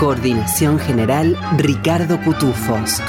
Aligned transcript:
Coordinación 0.00 0.78
general 0.78 1.36
Ricardo 1.58 2.18
Cutufos. 2.22 3.02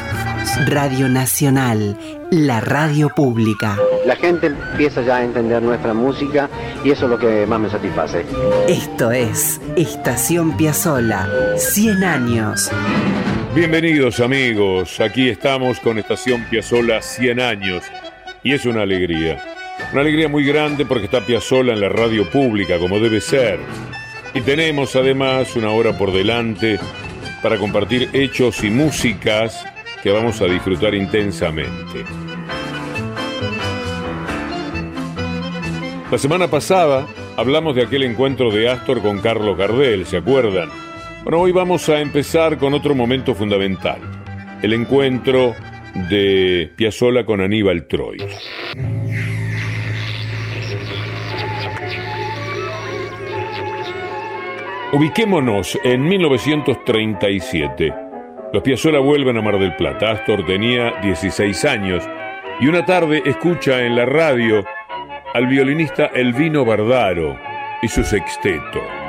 Radio 0.68 1.08
Nacional, 1.08 1.98
la 2.32 2.60
radio 2.60 3.08
pública. 3.08 3.78
La 4.06 4.18
gente 4.18 4.48
empieza 4.48 5.02
ya 5.02 5.16
a 5.16 5.24
entender 5.24 5.64
nuestra 5.64 5.94
música 5.94 6.50
y 6.84 6.92
eso 6.92 7.06
es 7.06 7.12
lo 7.12 7.18
que 7.18 7.46
más 7.46 7.62
me 7.62 7.70
satisface. 7.70 8.26
Esto 8.68 9.10
es 9.10 9.62
Estación 9.78 10.58
Piazzola, 10.58 11.30
100 11.56 12.04
años. 12.04 12.70
Bienvenidos 13.56 14.20
amigos, 14.20 15.00
aquí 15.00 15.30
estamos 15.30 15.80
con 15.80 15.98
Estación 15.98 16.44
Piazzola 16.50 17.02
100 17.02 17.40
años 17.40 17.86
y 18.44 18.52
es 18.52 18.66
una 18.66 18.82
alegría. 18.82 19.42
Una 19.94 20.02
alegría 20.02 20.28
muy 20.28 20.44
grande 20.44 20.86
porque 20.86 21.06
está 21.06 21.22
Piazzola 21.22 21.72
en 21.72 21.80
la 21.80 21.88
radio 21.88 22.30
pública 22.30 22.78
como 22.80 23.00
debe 23.00 23.22
ser. 23.22 23.62
Y 24.34 24.42
tenemos 24.42 24.96
además 24.96 25.56
una 25.56 25.72
hora 25.72 25.98
por 25.98 26.14
delante 26.14 26.80
para 27.44 27.58
compartir 27.58 28.10
hechos 28.14 28.64
y 28.64 28.70
músicas 28.70 29.66
que 30.02 30.12
vamos 30.12 30.42
a 30.42 30.46
disfrutar 30.46 30.96
intensamente. 30.96 32.06
La 36.10 36.18
semana 36.18 36.48
pasada 36.50 37.08
hablamos 37.38 37.76
de 37.76 37.84
aquel 37.84 38.04
encuentro 38.04 38.52
de 38.52 38.70
Astor 38.70 39.02
con 39.02 39.20
Carlos 39.20 39.58
Gardel, 39.58 40.06
¿se 40.06 40.18
acuerdan? 40.18 40.70
Bueno, 41.24 41.40
hoy 41.40 41.52
vamos 41.52 41.88
a 41.90 42.00
empezar 42.00 42.58
con 42.58 42.74
otro 42.74 42.96
momento 42.96 43.36
fundamental, 43.36 44.00
el 44.62 44.74
encuentro 44.74 45.56
de 46.10 46.72
Piazzolla 46.76 47.26
con 47.26 47.42
Aníbal 47.42 47.88
Troy. 47.88 48.18
Ubiquémonos 54.94 55.80
en 55.86 56.04
1937. 56.04 57.94
Los 58.52 58.62
Piazzolla 58.62 59.00
vuelven 59.00 59.38
a 59.38 59.42
Mar 59.42 59.58
del 59.58 59.74
Plata. 59.78 60.12
Astor 60.12 60.46
tenía 60.46 60.92
16 61.02 61.64
años 61.64 62.04
y 62.60 62.68
una 62.68 62.86
tarde 62.86 63.24
escucha 63.26 63.86
en 63.86 63.96
la 63.96 64.06
radio 64.06 64.66
al 65.34 65.48
violinista 65.48 66.08
Elvino 66.08 66.66
Bardaro 66.66 67.40
y 67.82 67.88
su 67.88 68.04
sexteto. 68.04 69.01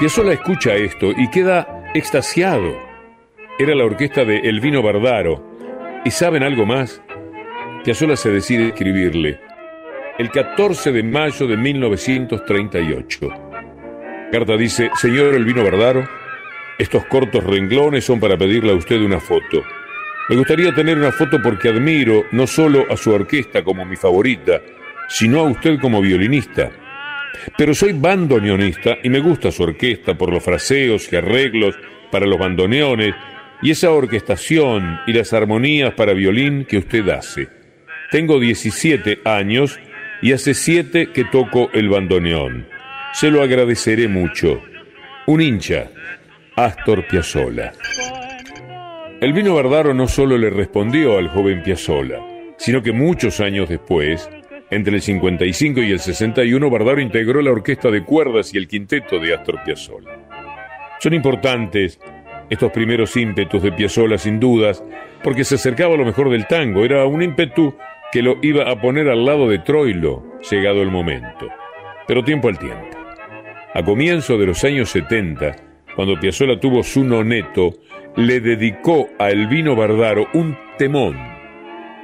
Piazzolla 0.00 0.32
escucha 0.32 0.74
esto 0.76 1.12
y 1.14 1.28
queda 1.28 1.90
extasiado. 1.92 2.74
Era 3.58 3.74
la 3.74 3.84
orquesta 3.84 4.24
de 4.24 4.38
Elvino 4.38 4.80
Bardaro. 4.80 5.44
¿Y 6.06 6.10
saben 6.10 6.42
algo 6.42 6.64
más? 6.64 7.02
Piazzolla 7.84 8.16
se 8.16 8.30
decide 8.30 8.68
escribirle. 8.68 9.38
El 10.18 10.30
14 10.30 10.92
de 10.92 11.02
mayo 11.02 11.46
de 11.46 11.58
1938. 11.58 13.28
Carta 14.32 14.56
dice, 14.56 14.88
Señor 14.94 15.34
Elvino 15.34 15.62
Bardaro, 15.62 16.08
estos 16.78 17.04
cortos 17.04 17.44
renglones 17.44 18.02
son 18.02 18.20
para 18.20 18.38
pedirle 18.38 18.72
a 18.72 18.76
usted 18.76 19.02
una 19.02 19.20
foto. 19.20 19.62
Me 20.30 20.36
gustaría 20.36 20.74
tener 20.74 20.96
una 20.96 21.12
foto 21.12 21.42
porque 21.42 21.68
admiro 21.68 22.24
no 22.32 22.46
solo 22.46 22.86
a 22.90 22.96
su 22.96 23.10
orquesta 23.10 23.62
como 23.62 23.84
mi 23.84 23.96
favorita, 23.96 24.62
sino 25.10 25.40
a 25.40 25.42
usted 25.42 25.78
como 25.78 26.00
violinista. 26.00 26.70
Pero 27.56 27.74
soy 27.74 27.92
bandoneonista 27.92 28.98
y 29.02 29.08
me 29.08 29.20
gusta 29.20 29.50
su 29.50 29.62
orquesta 29.62 30.16
por 30.16 30.32
los 30.32 30.42
fraseos 30.42 31.12
y 31.12 31.16
arreglos 31.16 31.78
para 32.10 32.26
los 32.26 32.38
bandoneones 32.38 33.14
y 33.62 33.70
esa 33.70 33.90
orquestación 33.90 35.00
y 35.06 35.12
las 35.12 35.32
armonías 35.32 35.94
para 35.94 36.12
violín 36.12 36.64
que 36.64 36.78
usted 36.78 37.08
hace. 37.08 37.48
Tengo 38.10 38.40
17 38.40 39.20
años 39.24 39.78
y 40.22 40.32
hace 40.32 40.54
7 40.54 41.10
que 41.12 41.24
toco 41.24 41.70
el 41.72 41.88
bandoneón. 41.88 42.66
Se 43.12 43.30
lo 43.30 43.42
agradeceré 43.42 44.08
mucho. 44.08 44.62
Un 45.26 45.40
hincha, 45.40 45.90
Astor 46.56 47.06
Piazzolla. 47.06 47.72
El 49.20 49.32
vino 49.32 49.54
Bardaro 49.54 49.92
no 49.92 50.08
solo 50.08 50.38
le 50.38 50.48
respondió 50.48 51.18
al 51.18 51.28
joven 51.28 51.62
Piazzolla, 51.62 52.20
sino 52.56 52.82
que 52.82 52.92
muchos 52.92 53.40
años 53.40 53.68
después 53.68 54.28
entre 54.70 54.94
el 54.96 55.02
55 55.02 55.80
y 55.80 55.90
el 55.90 55.98
61, 55.98 56.70
Bardaro 56.70 57.00
integró 57.00 57.42
la 57.42 57.50
orquesta 57.50 57.90
de 57.90 58.04
cuerdas 58.04 58.54
y 58.54 58.58
el 58.58 58.68
quinteto 58.68 59.18
de 59.18 59.34
Astor 59.34 59.62
Piazzolla. 59.64 60.18
Son 61.00 61.12
importantes 61.12 61.98
estos 62.48 62.70
primeros 62.70 63.16
ímpetus 63.16 63.62
de 63.62 63.72
Piazzolla, 63.72 64.18
sin 64.18 64.38
dudas, 64.38 64.82
porque 65.22 65.44
se 65.44 65.56
acercaba 65.56 65.94
a 65.94 65.98
lo 65.98 66.04
mejor 66.04 66.30
del 66.30 66.46
tango. 66.46 66.84
Era 66.84 67.04
un 67.06 67.22
ímpetu 67.22 67.74
que 68.12 68.22
lo 68.22 68.38
iba 68.42 68.70
a 68.70 68.80
poner 68.80 69.08
al 69.08 69.24
lado 69.24 69.48
de 69.48 69.58
Troilo, 69.58 70.24
llegado 70.50 70.82
el 70.82 70.90
momento. 70.90 71.48
Pero 72.06 72.24
tiempo 72.24 72.48
al 72.48 72.58
tiempo. 72.58 72.88
A 73.72 73.84
comienzo 73.84 74.36
de 74.36 74.46
los 74.46 74.64
años 74.64 74.90
70, 74.90 75.56
cuando 75.94 76.18
Piazzolla 76.18 76.58
tuvo 76.58 76.82
su 76.82 77.04
noneto, 77.04 77.74
le 78.16 78.40
dedicó 78.40 79.08
a 79.18 79.30
Elvino 79.30 79.76
Bardaro 79.76 80.26
un 80.34 80.56
temón, 80.76 81.16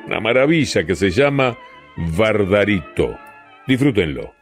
una 0.06 0.20
maravilla 0.20 0.84
que 0.84 0.94
se 0.94 1.10
llama 1.10 1.58
Vardarito. 1.96 3.18
Disfrútenlo. 3.66 4.35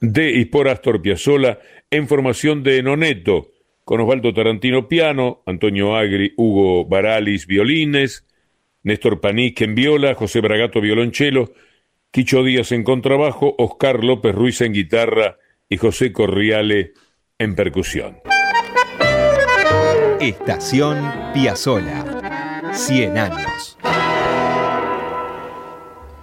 De 0.00 0.30
y 0.30 0.44
por 0.46 0.68
Astor 0.68 1.02
Piazzolla, 1.02 1.58
en 1.90 2.08
formación 2.08 2.62
de 2.62 2.82
Noneto, 2.82 3.52
con 3.84 4.00
Osvaldo 4.00 4.32
Tarantino 4.34 4.86
piano, 4.88 5.42
Antonio 5.46 5.96
Agri, 5.96 6.34
Hugo 6.36 6.84
Baralis 6.84 7.46
violines, 7.46 8.26
Néstor 8.82 9.20
Panique 9.20 9.64
en 9.64 9.74
viola, 9.74 10.14
José 10.14 10.40
Bragato 10.40 10.80
violonchelo, 10.80 11.52
Quicho 12.10 12.42
Díaz 12.42 12.72
en 12.72 12.84
contrabajo, 12.84 13.54
Oscar 13.58 14.02
López 14.02 14.34
Ruiz 14.34 14.60
en 14.60 14.72
guitarra 14.72 15.38
y 15.68 15.76
José 15.76 16.12
Corriale 16.12 16.92
en 17.38 17.54
percusión. 17.54 18.18
Estación 20.20 20.98
Piazzola. 21.32 22.70
100 22.72 23.18
años. 23.18 23.78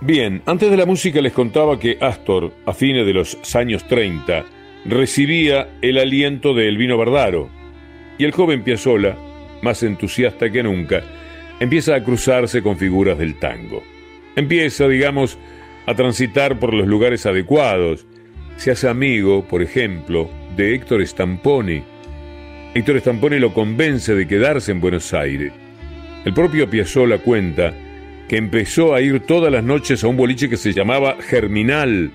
Bien, 0.06 0.44
antes 0.46 0.70
de 0.70 0.78
la 0.78 0.86
música 0.86 1.20
les 1.20 1.34
contaba 1.34 1.80
que 1.80 1.98
Astor, 2.00 2.54
a 2.68 2.74
fines 2.76 3.08
de 3.08 3.14
los 3.14 3.56
años 3.56 3.88
30, 3.88 4.46
recibía 4.86 5.68
el 5.82 5.98
aliento 5.98 6.54
de 6.54 6.68
Elvino 6.68 6.96
Bardaro, 6.96 7.50
y 8.20 8.26
el 8.26 8.32
joven 8.32 8.64
Piazzolla, 8.64 9.18
más 9.64 9.82
entusiasta 9.82 10.52
que 10.52 10.62
nunca, 10.62 11.02
empieza 11.60 11.96
a 11.96 12.04
cruzarse 12.04 12.62
con 12.62 12.78
figuras 12.78 13.18
del 13.18 13.40
tango. 13.40 13.82
Empieza, 14.36 14.88
digamos, 14.88 15.40
a 15.88 15.96
transitar 15.96 16.60
por 16.60 16.76
los 16.76 16.86
lugares 16.86 17.26
adecuados. 17.26 18.06
Se 18.58 18.70
hace 18.70 18.88
amigo, 18.88 19.44
por 19.46 19.64
ejemplo, 19.64 20.30
de 20.56 20.76
Héctor 20.76 21.02
Stamponi. 21.08 21.82
Héctor 22.76 23.00
Stamponi 23.00 23.40
lo 23.40 23.56
convence 23.56 24.14
de 24.14 24.28
quedarse 24.28 24.72
en 24.72 24.82
Buenos 24.82 25.12
Aires. 25.16 25.52
El 26.26 26.34
propio 26.36 26.70
Piazzolla 26.70 27.18
cuenta 27.18 27.74
que 28.28 28.38
empezó 28.38 28.96
a 28.96 29.02
ir 29.02 29.20
todas 29.22 29.52
las 29.52 29.64
noches 29.64 30.04
a 30.04 30.08
un 30.08 30.18
boliche 30.18 30.50
que 30.50 30.58
se 30.58 30.74
llamaba 30.74 31.18
Germinal. 31.20 32.12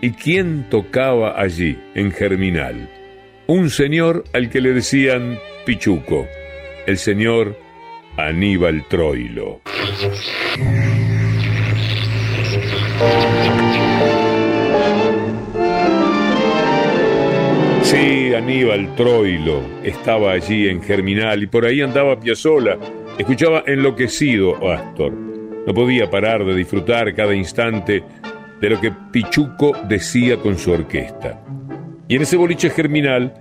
¿Y 0.00 0.10
quién 0.12 0.68
tocaba 0.70 1.40
allí, 1.40 1.78
en 1.94 2.12
Germinal? 2.12 2.90
Un 3.46 3.70
señor 3.70 4.24
al 4.32 4.50
que 4.50 4.60
le 4.60 4.72
decían 4.72 5.38
Pichuco, 5.64 6.26
el 6.86 6.98
señor 6.98 7.56
Aníbal 8.16 8.86
Troilo. 8.88 9.60
Sí, 17.82 18.34
Aníbal 18.34 18.94
Troilo 18.96 19.62
estaba 19.84 20.32
allí 20.32 20.68
en 20.68 20.82
Germinal 20.82 21.42
y 21.42 21.46
por 21.46 21.64
ahí 21.64 21.82
andaba 21.82 22.18
Piazzola. 22.18 22.78
Escuchaba 23.18 23.62
enloquecido 23.66 24.56
a 24.68 24.74
Astor. 24.74 25.25
No 25.66 25.74
podía 25.74 26.08
parar 26.08 26.44
de 26.44 26.54
disfrutar 26.54 27.12
cada 27.14 27.34
instante 27.34 28.04
de 28.60 28.70
lo 28.70 28.80
que 28.80 28.92
Pichuco 29.10 29.72
decía 29.88 30.36
con 30.36 30.56
su 30.56 30.70
orquesta. 30.70 31.42
Y 32.08 32.16
en 32.16 32.22
ese 32.22 32.36
boliche 32.36 32.70
germinal, 32.70 33.34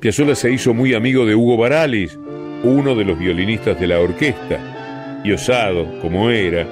Piazzolla 0.00 0.36
se 0.36 0.52
hizo 0.52 0.72
muy 0.72 0.94
amigo 0.94 1.26
de 1.26 1.34
Hugo 1.34 1.56
Baralis, 1.56 2.16
uno 2.62 2.94
de 2.94 3.04
los 3.04 3.18
violinistas 3.18 3.78
de 3.78 3.88
la 3.88 3.98
orquesta. 3.98 5.20
Y 5.24 5.32
osado, 5.32 6.00
como 6.00 6.30
era, 6.30 6.66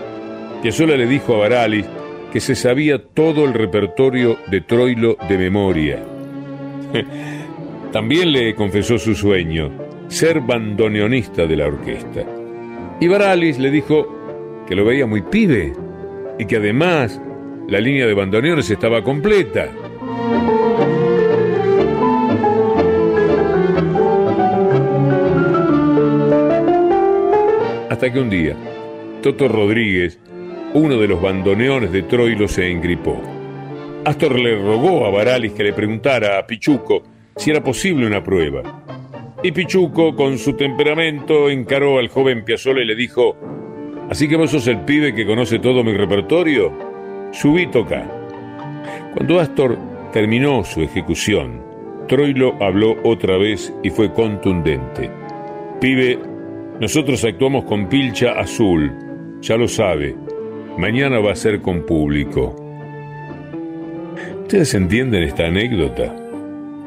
Piazzolla 0.62 0.96
le 0.96 1.06
dijo 1.06 1.34
a 1.34 1.48
Baralis 1.48 1.86
que 2.32 2.40
se 2.40 2.54
sabía 2.54 3.02
todo 3.02 3.44
el 3.44 3.54
repertorio 3.54 4.38
de 4.46 4.60
Troilo 4.60 5.16
de 5.28 5.36
memoria. 5.36 5.98
También 7.92 8.32
le 8.32 8.54
confesó 8.54 8.98
su 8.98 9.14
sueño, 9.14 9.70
ser 10.08 10.40
bandoneonista 10.40 11.46
de 11.46 11.56
la 11.56 11.66
orquesta. 11.66 12.24
Y 13.00 13.08
Baralis 13.08 13.58
le 13.58 13.70
dijo 13.70 14.21
que 14.66 14.74
lo 14.74 14.84
veía 14.84 15.06
muy 15.06 15.22
pibe 15.22 15.72
y 16.38 16.46
que 16.46 16.56
además 16.56 17.20
la 17.68 17.80
línea 17.80 18.06
de 18.06 18.14
bandoneones 18.14 18.70
estaba 18.70 19.02
completa. 19.02 19.68
Hasta 27.88 28.12
que 28.12 28.20
un 28.20 28.30
día, 28.30 28.56
Toto 29.22 29.46
Rodríguez, 29.46 30.18
uno 30.74 30.98
de 30.98 31.06
los 31.06 31.22
bandoneones 31.22 31.92
de 31.92 32.02
Troilo, 32.02 32.48
se 32.48 32.70
engripó. 32.70 33.20
Astor 34.04 34.38
le 34.38 34.56
rogó 34.56 35.06
a 35.06 35.10
Baralis 35.10 35.52
que 35.52 35.62
le 35.62 35.72
preguntara 35.72 36.38
a 36.38 36.46
Pichuco 36.46 37.04
si 37.36 37.50
era 37.50 37.62
posible 37.62 38.06
una 38.06 38.24
prueba. 38.24 38.82
Y 39.44 39.52
Pichuco, 39.52 40.16
con 40.16 40.38
su 40.38 40.54
temperamento, 40.54 41.48
encaró 41.48 41.98
al 41.98 42.08
joven 42.08 42.44
Piazzolla 42.44 42.82
y 42.82 42.86
le 42.86 42.96
dijo: 42.96 43.36
Así 44.12 44.28
que 44.28 44.36
vos 44.36 44.50
sos 44.50 44.66
el 44.66 44.80
pibe 44.80 45.14
que 45.14 45.24
conoce 45.24 45.58
todo 45.58 45.82
mi 45.82 45.94
repertorio. 45.94 46.70
Subí 47.32 47.66
toca. 47.68 48.06
Cuando 49.14 49.40
Astor 49.40 49.78
terminó 50.12 50.62
su 50.64 50.82
ejecución, 50.82 51.62
Troilo 52.08 52.62
habló 52.62 52.98
otra 53.04 53.38
vez 53.38 53.72
y 53.82 53.88
fue 53.88 54.12
contundente. 54.12 55.10
Pibe, 55.80 56.18
nosotros 56.78 57.24
actuamos 57.24 57.64
con 57.64 57.88
pilcha 57.88 58.32
azul, 58.32 58.92
ya 59.40 59.56
lo 59.56 59.66
sabe. 59.66 60.14
Mañana 60.76 61.18
va 61.18 61.32
a 61.32 61.34
ser 61.34 61.62
con 61.62 61.86
público. 61.86 62.54
¿Ustedes 64.42 64.74
entienden 64.74 65.22
esta 65.22 65.46
anécdota? 65.46 66.14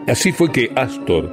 Así 0.06 0.32
fue 0.32 0.52
que 0.52 0.70
Astor, 0.76 1.32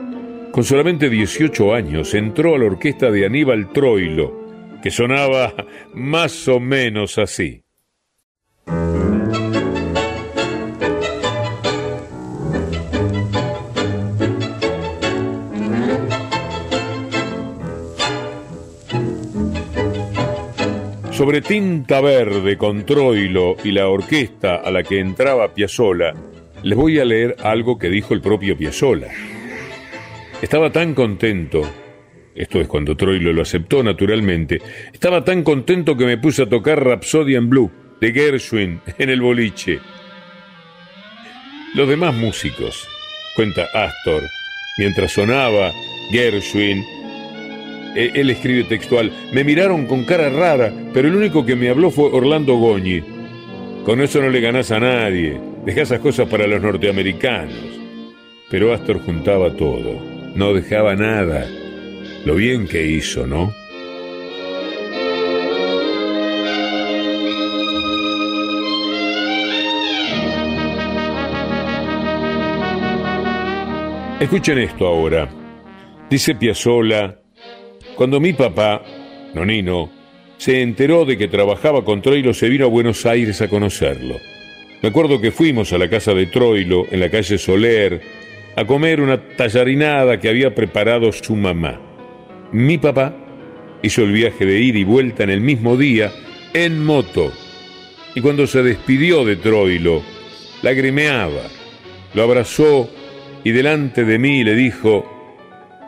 con 0.53 0.65
solamente 0.65 1.11
18 1.11 1.75
años, 1.75 2.15
entró 2.15 2.55
a 2.55 2.59
la 2.59 2.65
orquesta 2.65 3.11
de 3.11 3.27
Aníbal 3.27 3.75
Troilo, 3.75 4.42
que 4.83 4.91
sonaba 4.91 5.55
más 5.95 6.49
o 6.49 6.61
menos 6.61 7.17
así. 7.19 7.63
Sobre 21.13 21.41
tinta 21.41 22.01
verde 22.01 22.59
con 22.59 22.85
Troilo 22.85 23.55
y 23.63 23.71
la 23.71 23.89
orquesta 23.89 24.57
a 24.57 24.73
la 24.73 24.83
que 24.83 24.99
entraba 24.99 25.55
Piazzolla, 25.55 26.15
les 26.65 26.77
voy 26.77 26.99
a 26.99 27.05
leer 27.05 27.37
algo 27.45 27.79
que 27.79 27.89
dijo 27.89 28.13
el 28.15 28.21
propio 28.21 28.59
Piazzolla. 28.59 29.09
Estaba 30.43 30.73
tan 30.73 30.95
contento, 30.95 31.63
esto 32.35 32.61
es 32.61 32.69
cuando 32.69 32.97
Troilo 32.97 33.33
lo 33.33 33.43
aceptó 33.43 33.83
naturalmente, 33.83 34.61
estaba 34.93 35.25
tan 35.25 35.43
contento 35.43 35.97
que 35.97 36.07
me 36.07 36.19
puse 36.19 36.43
a 36.43 36.49
tocar 36.49 36.83
Rhapsody 36.83 37.35
en 37.35 37.51
Blue 37.51 37.71
de 38.01 38.13
Gershwin 38.13 38.81
en 38.99 39.11
el 39.11 39.21
boliche. 39.21 39.79
Los 41.75 41.89
demás 41.89 42.15
músicos, 42.15 42.87
cuenta 43.37 43.67
Astor, 43.73 44.23
mientras 44.79 45.13
sonaba 45.13 45.73
Gershwin, 46.11 46.85
eh, 47.95 48.11
él 48.15 48.31
escribe 48.31 48.65
textual, 48.65 49.13
me 49.33 49.45
miraron 49.45 49.87
con 49.87 50.05
cara 50.05 50.31
rara, 50.31 50.73
pero 50.93 51.09
el 51.09 51.17
único 51.17 51.45
que 51.45 51.57
me 51.57 51.69
habló 51.69 51.91
fue 51.91 52.11
Orlando 52.11 52.57
Goñi. 52.57 53.03
Con 53.85 54.01
eso 54.01 54.21
no 54.21 54.31
le 54.31 54.41
ganás 54.41 54.71
a 54.71 54.81
nadie, 54.81 55.39
deja 55.65 55.83
esas 55.83 56.01
cosas 56.01 56.29
para 56.29 56.47
los 56.47 56.63
norteamericanos. 56.63 57.55
Pero 58.51 58.73
Astor 58.73 59.01
juntaba 59.01 59.57
todo, 59.57 60.01
no 60.35 60.53
dejaba 60.55 60.95
nada. 60.95 61.47
Lo 62.25 62.37
bien 62.37 62.69
que 62.69 62.87
hizo, 62.87 63.27
¿no? 63.27 63.53
Escuchen 74.21 74.59
esto 74.59 74.87
ahora. 74.87 75.29
Dice 76.09 76.37
Piazzolla, 76.37 77.19
cuando 77.97 78.21
mi 78.21 78.33
papá, 78.33 78.81
Nonino, 79.35 79.91
se 80.37 80.63
enteró 80.63 81.05
de 81.05 81.19
que 81.19 81.27
trabajaba 81.27 81.85
con 81.85 82.03
Troilo, 82.03 82.33
se 82.33 82.49
vino 82.49 82.67
a 82.67 82.69
Buenos 82.69 83.05
Aires 83.05 83.43
a 83.43 83.49
conocerlo. 83.49 84.15
Me 84.81 84.91
acuerdo 84.91 85.21
que 85.21 85.33
fuimos 85.33 85.73
a 85.73 85.79
la 85.79 85.91
casa 85.91 86.15
de 86.15 86.27
Troilo, 86.27 86.87
en 86.93 87.01
la 87.01 87.11
calle 87.11 87.37
Soler, 87.37 88.01
a 88.55 88.65
comer 88.65 89.01
una 89.01 89.21
tallarinada 89.37 90.21
que 90.21 90.29
había 90.29 90.55
preparado 90.55 91.11
su 91.11 91.35
mamá. 91.35 91.92
Mi 92.53 92.77
papá 92.77 93.15
hizo 93.83 94.03
el 94.03 94.13
viaje 94.13 94.45
de 94.45 94.61
ida 94.61 94.79
y 94.79 94.85
vuelta 94.85 95.25
en 95.25 95.31
el 95.31 95.41
mismo 95.41 95.77
día, 95.77 96.13
en 96.53 96.85
moto. 96.85 97.33
Y 98.15 98.21
cuando 98.21 98.47
se 98.47 98.63
despidió 98.63 99.25
de 99.25 99.37
Troilo, 99.37 100.03
lagrimeaba, 100.63 101.49
lo 102.13 102.23
abrazó 102.23 102.91
y 103.43 103.53
delante 103.53 104.05
de 104.05 104.19
mí 104.19 104.45
le 104.45 104.55
dijo, 104.55 105.41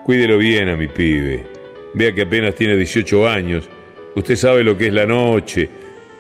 cuídelo 0.04 0.38
bien 0.38 0.71
a 0.71 0.76
mi 0.76 0.88
pibe, 0.88 1.47
vea 1.92 2.14
que 2.14 2.23
apenas 2.23 2.54
tiene 2.54 2.76
18 2.76 3.28
años, 3.28 3.68
usted 4.16 4.37
sabe 4.37 4.64
lo 4.64 4.76
que 4.76 4.87
es 4.87 4.92
la 4.94 5.06
noche, 5.06 5.68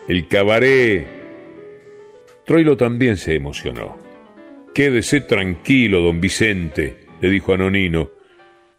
el 0.06 0.28
cabaret. 0.28 1.06
Troilo 2.44 2.76
también 2.76 3.16
se 3.16 3.34
emocionó. 3.34 3.96
Quédese 4.74 5.22
tranquilo, 5.22 6.02
don 6.02 6.20
Vicente, 6.20 7.06
le 7.20 7.30
dijo 7.30 7.54
a 7.54 7.56
Nonino, 7.56 8.10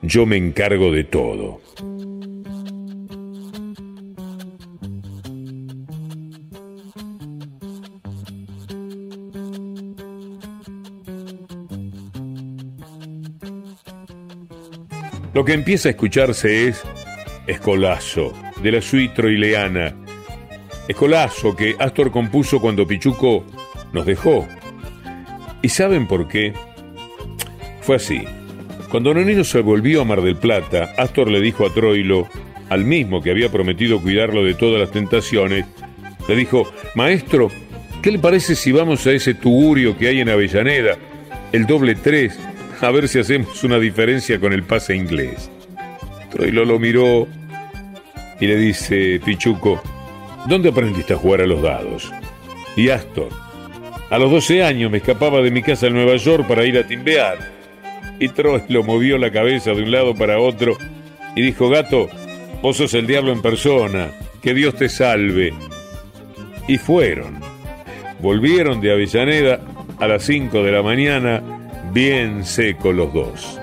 yo 0.01 0.25
me 0.25 0.37
encargo 0.37 0.91
de 0.91 1.03
todo. 1.03 1.61
Lo 15.33 15.43
que 15.43 15.51
empieza 15.51 15.89
a 15.89 15.91
escucharse 15.91 16.69
es 16.69 16.81
Escolazo, 17.45 18.31
de 18.63 18.71
la 18.71 18.81
suite 18.81 19.13
troileana. 19.15 19.93
Escolazo 20.87 21.55
que 21.55 21.75
Astor 21.77 22.09
compuso 22.09 22.61
cuando 22.61 22.87
Pichuco 22.87 23.43
nos 23.91 24.05
dejó. 24.05 24.47
¿Y 25.61 25.67
saben 25.67 26.07
por 26.07 26.29
qué? 26.29 26.53
Fue 27.81 27.97
así. 27.97 28.23
Cuando 28.89 29.13
Nonino 29.13 29.43
se 29.43 29.61
volvió 29.61 30.01
a 30.01 30.05
Mar 30.05 30.21
del 30.21 30.35
Plata, 30.35 30.93
Astor 30.97 31.29
le 31.29 31.41
dijo 31.41 31.65
a 31.65 31.73
Troilo, 31.73 32.27
al 32.69 32.85
mismo 32.85 33.21
que 33.21 33.31
había 33.31 33.51
prometido 33.51 34.01
cuidarlo 34.01 34.43
de 34.43 34.53
todas 34.53 34.79
las 34.79 34.91
tentaciones, 34.91 35.65
le 36.27 36.35
dijo, 36.35 36.71
Maestro, 36.95 37.51
¿qué 38.01 38.11
le 38.11 38.19
parece 38.19 38.55
si 38.55 38.71
vamos 38.71 39.05
a 39.05 39.11
ese 39.11 39.33
tugurio 39.33 39.97
que 39.97 40.07
hay 40.07 40.21
en 40.21 40.29
Avellaneda, 40.29 40.97
el 41.51 41.65
doble 41.65 41.95
tres, 41.95 42.37
a 42.81 42.91
ver 42.91 43.07
si 43.07 43.19
hacemos 43.19 43.63
una 43.63 43.79
diferencia 43.79 44.39
con 44.39 44.53
el 44.53 44.63
pase 44.63 44.95
inglés. 44.95 45.49
Troilo 46.31 46.65
lo 46.65 46.79
miró 46.79 47.27
y 48.39 48.47
le 48.47 48.57
dice, 48.57 49.19
Pichuco, 49.23 49.81
¿dónde 50.47 50.69
aprendiste 50.69 51.13
a 51.13 51.17
jugar 51.17 51.41
a 51.41 51.47
los 51.47 51.61
dados? 51.61 52.11
Y 52.75 52.89
Astor, 52.89 53.29
a 54.09 54.17
los 54.19 54.29
12 54.29 54.63
años 54.63 54.91
me 54.91 54.97
escapaba 54.97 55.41
de 55.41 55.51
mi 55.51 55.61
casa 55.61 55.87
en 55.87 55.93
Nueva 55.93 56.17
York 56.17 56.45
para 56.47 56.65
ir 56.65 56.77
a 56.77 56.85
timbear. 56.85 57.54
Y 58.19 58.29
Troilo 58.29 58.83
movió 58.83 59.17
la 59.17 59.31
cabeza 59.31 59.71
de 59.71 59.83
un 59.83 59.91
lado 59.91 60.15
para 60.15 60.39
otro 60.39 60.77
y 61.35 61.41
dijo, 61.41 61.69
gato, 61.69 62.07
vos 62.61 62.77
sos 62.77 62.93
el 62.93 63.07
diablo 63.07 63.31
en 63.31 63.41
persona, 63.41 64.11
que 64.41 64.53
Dios 64.53 64.75
te 64.75 64.89
salve. 64.89 65.53
Y 66.67 66.77
fueron. 66.77 67.39
Volvieron 68.21 68.81
de 68.81 68.91
Avellaneda 68.91 69.59
a 69.99 70.07
las 70.07 70.23
5 70.23 70.63
de 70.63 70.71
la 70.71 70.81
mañana 70.81 71.43
bien 71.91 72.45
secos 72.45 72.95
los 72.95 73.13
dos. 73.13 73.59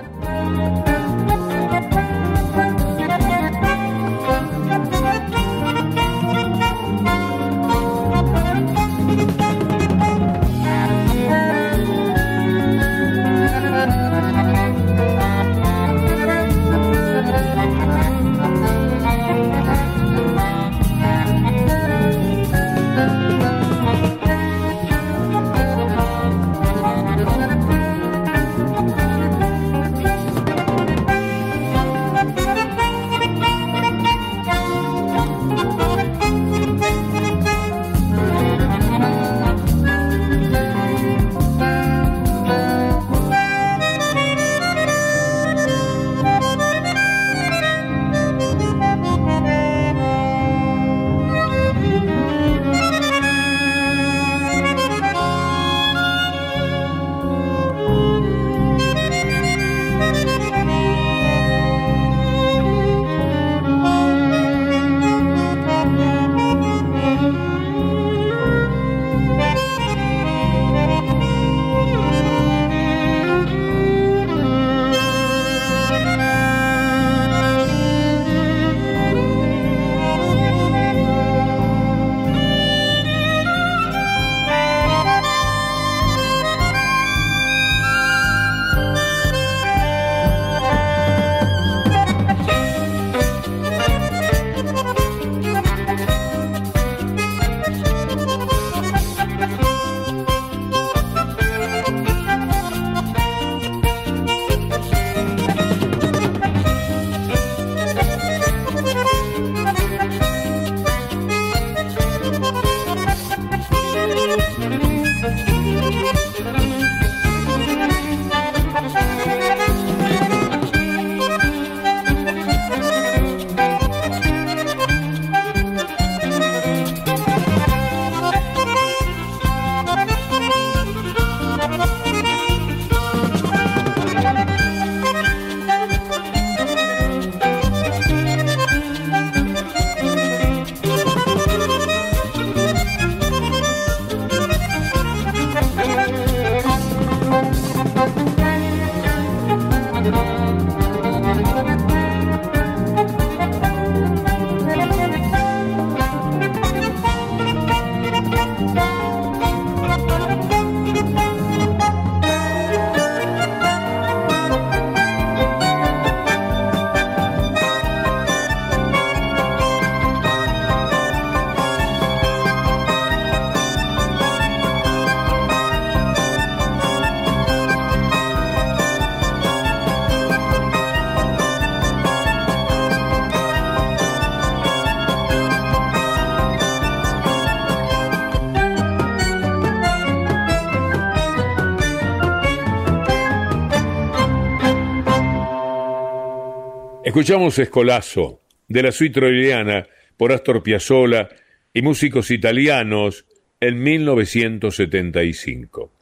Escuchamos 197.13 197.59
Escolazo 197.59 198.41
de 198.69 198.83
la 198.83 198.91
suite 198.91 199.21
troiliana 199.21 199.87
por 200.17 200.33
Astor 200.33 200.63
Piazzolla 200.63 201.29
y 201.75 201.83
músicos 201.83 202.31
italianos 202.31 203.27
en 203.61 203.83
1975. 203.83 205.93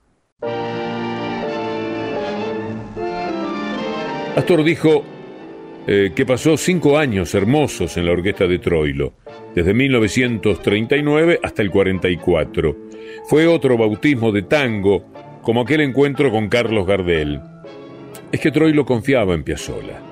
Astor 4.37 4.63
dijo 4.63 5.05
eh, 5.89 6.13
que 6.15 6.25
pasó 6.25 6.57
cinco 6.57 6.97
años 6.97 7.35
hermosos 7.35 7.97
en 7.97 8.07
la 8.07 8.13
orquesta 8.13 8.47
de 8.47 8.61
Troilo, 8.61 9.15
desde 9.53 9.75
1939 9.75 11.41
hasta 11.43 11.63
el 11.63 11.73
44. 11.73 12.77
Fue 13.25 13.49
otro 13.49 13.77
bautismo 13.77 14.31
de 14.31 14.43
tango, 14.43 15.13
como 15.43 15.63
aquel 15.63 15.81
encuentro 15.81 16.31
con 16.31 16.49
Carlos 16.49 16.87
Gardel. 16.87 17.41
Es 18.31 18.39
que 18.39 18.53
Troilo 18.53 18.87
confiaba 18.87 19.35
en 19.35 19.43
Piazzolla. 19.43 20.10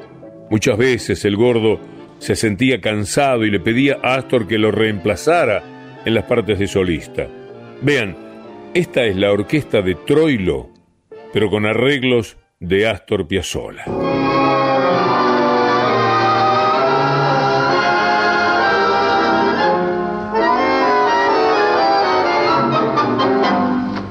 Muchas 0.50 0.78
veces 0.78 1.24
el 1.24 1.36
gordo 1.36 1.78
se 2.18 2.34
sentía 2.34 2.80
cansado 2.80 3.44
y 3.44 3.50
le 3.50 3.60
pedía 3.60 3.98
a 4.02 4.14
Astor 4.14 4.46
que 4.48 4.58
lo 4.58 4.70
reemplazara 4.70 5.62
en 6.04 6.14
las 6.14 6.24
partes 6.24 6.58
de 6.58 6.66
solista. 6.66 7.28
Vean, 7.82 8.16
esta 8.74 9.04
es 9.04 9.16
la 9.16 9.32
orquesta 9.32 9.82
de 9.82 9.94
Troilo, 9.94 10.70
pero 11.32 11.50
con 11.50 11.66
arreglos 11.66 12.36
de 12.60 12.88
Astor 12.88 13.28
Piazzolla. 13.28 13.84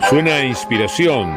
Suena 0.10 0.46
Inspiración 0.46 1.34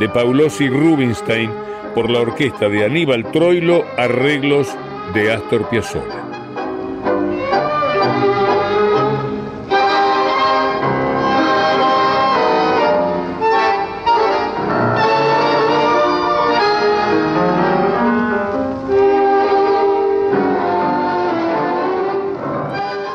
de 0.00 0.08
Paulosi 0.08 0.68
Rubinstein 0.68 1.50
por 1.94 2.10
la 2.10 2.20
orquesta 2.20 2.68
de 2.68 2.84
Aníbal 2.84 3.30
Troilo, 3.30 3.84
arreglos 3.96 4.74
de 5.14 5.32
Astor 5.32 5.68
Piazzolla. 5.68 6.22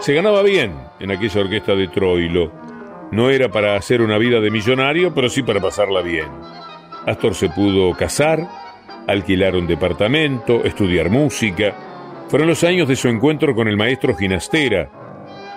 Se 0.02 0.14
ganaba 0.14 0.42
bien 0.42 0.74
en 1.00 1.12
aquella 1.12 1.42
orquesta 1.42 1.76
de 1.76 1.88
Troilo 1.88 2.52
no 3.12 3.32
era 3.32 3.50
para 3.50 3.76
hacer 3.76 4.02
una 4.02 4.18
vida 4.20 4.40
de 4.40 4.52
millonario, 4.52 5.14
pero 5.14 5.30
sí 5.30 5.42
para 5.42 5.60
pasarla 5.60 6.02
bien. 6.02 6.28
Astor 7.08 7.34
se 7.34 7.50
pudo 7.50 7.92
casar, 7.94 8.48
alquilar 9.10 9.56
un 9.56 9.68
departamento, 9.68 10.64
estudiar 10.64 11.10
música. 11.10 11.74
Fueron 12.30 12.48
los 12.48 12.64
años 12.64 12.88
de 12.88 12.96
su 12.96 13.08
encuentro 13.08 13.56
con 13.56 13.68
el 13.68 13.76
maestro 13.76 14.16
Ginastera, 14.16 14.90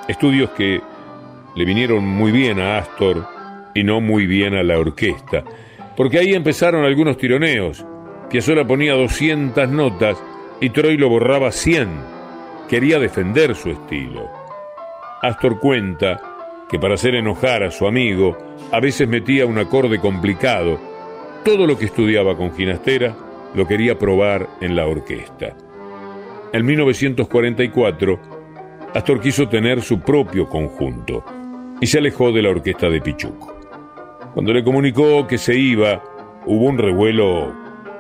estudios 0.09 0.51
que 0.51 0.81
le 1.55 1.65
vinieron 1.65 2.05
muy 2.05 2.33
bien 2.33 2.59
a 2.61 2.79
Astor 2.79 3.27
y 3.75 3.85
no 3.85 4.01
muy 4.01 4.27
bien 4.27 4.55
a 4.55 4.63
la 4.63 4.79
orquesta, 4.79 5.45
porque 5.97 6.19
ahí 6.19 6.35
empezaron 6.35 6.85
algunos 6.85 7.19
tironeos. 7.19 7.85
Piazzolla 8.31 8.67
ponía 8.67 8.95
200 8.95 9.69
notas 9.69 10.23
y 10.61 10.71
Troy 10.71 10.97
lo 10.97 11.11
borraba 11.11 11.53
100. 11.53 11.89
Quería 12.69 12.99
defender 12.99 13.55
su 13.55 13.71
estilo. 13.71 14.31
Astor 15.21 15.61
cuenta 15.61 16.21
que 16.71 16.79
para 16.79 16.95
hacer 16.95 17.15
enojar 17.15 17.63
a 17.63 17.71
su 17.71 17.87
amigo 17.87 18.39
a 18.71 18.81
veces 18.81 19.07
metía 19.07 19.45
un 19.45 19.59
acorde 19.59 19.99
complicado. 19.99 20.81
Todo 21.45 21.67
lo 21.67 21.77
que 21.77 21.85
estudiaba 21.85 22.35
con 22.35 22.55
Ginastera 22.57 23.15
lo 23.55 23.67
quería 23.67 23.99
probar 23.99 24.49
en 24.61 24.77
la 24.77 24.87
orquesta. 24.87 25.57
En 26.53 26.65
1944, 26.67 28.19
Astor 28.95 29.21
quiso 29.21 29.49
tener 29.49 29.81
su 29.81 30.01
propio 30.01 30.49
conjunto 30.49 31.25
y 31.81 31.87
se 31.87 31.99
alejó 31.99 32.31
de 32.31 32.43
la 32.43 32.51
orquesta 32.51 32.89
de 32.91 33.01
Pichuco. 33.01 33.57
Cuando 34.35 34.53
le 34.53 34.63
comunicó 34.63 35.27
que 35.27 35.39
se 35.39 35.55
iba, 35.57 36.03
hubo 36.47 36.67
un 36.67 36.79
revuelo 36.79 37.55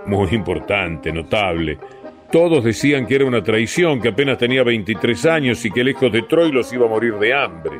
muy 0.06 0.28
importante, 0.32 1.12
notable. 1.12 1.78
Todos 2.30 2.64
decían 2.64 3.06
que 3.06 3.16
era 3.16 3.26
una 3.26 3.42
traición, 3.42 4.00
que 4.00 4.08
apenas 4.08 4.38
tenía 4.38 4.62
23 4.62 5.26
años 5.26 5.64
y 5.64 5.70
que 5.70 5.84
lejos 5.84 6.10
de 6.10 6.22
Troy 6.22 6.50
los 6.50 6.72
iba 6.72 6.86
a 6.86 6.88
morir 6.88 7.14
de 7.14 7.34
hambre. 7.34 7.78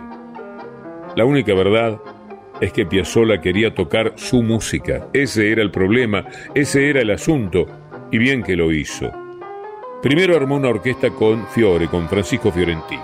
La 1.17 1.25
única 1.25 1.55
verdad 1.55 1.99
es 2.63 2.73
que 2.73 2.87
Piazzolla 2.87 3.41
quería 3.41 3.75
tocar 3.75 4.13
su 4.15 4.41
música. 4.41 5.09
Ese 5.13 5.51
era 5.51 5.63
el 5.63 5.73
problema, 5.73 6.25
ese 6.55 6.89
era 6.89 7.01
el 7.01 7.11
asunto, 7.11 7.67
y 8.13 8.19
bien 8.19 8.45
que 8.45 8.55
lo 8.55 8.71
hizo. 8.71 9.11
Primero 10.01 10.37
armó 10.37 10.57
una 10.57 10.69
orquesta 10.69 11.11
con 11.11 11.49
Fiore, 11.49 11.89
con 11.89 12.09
Francisco 12.09 12.53
Fiorentino. 12.53 13.03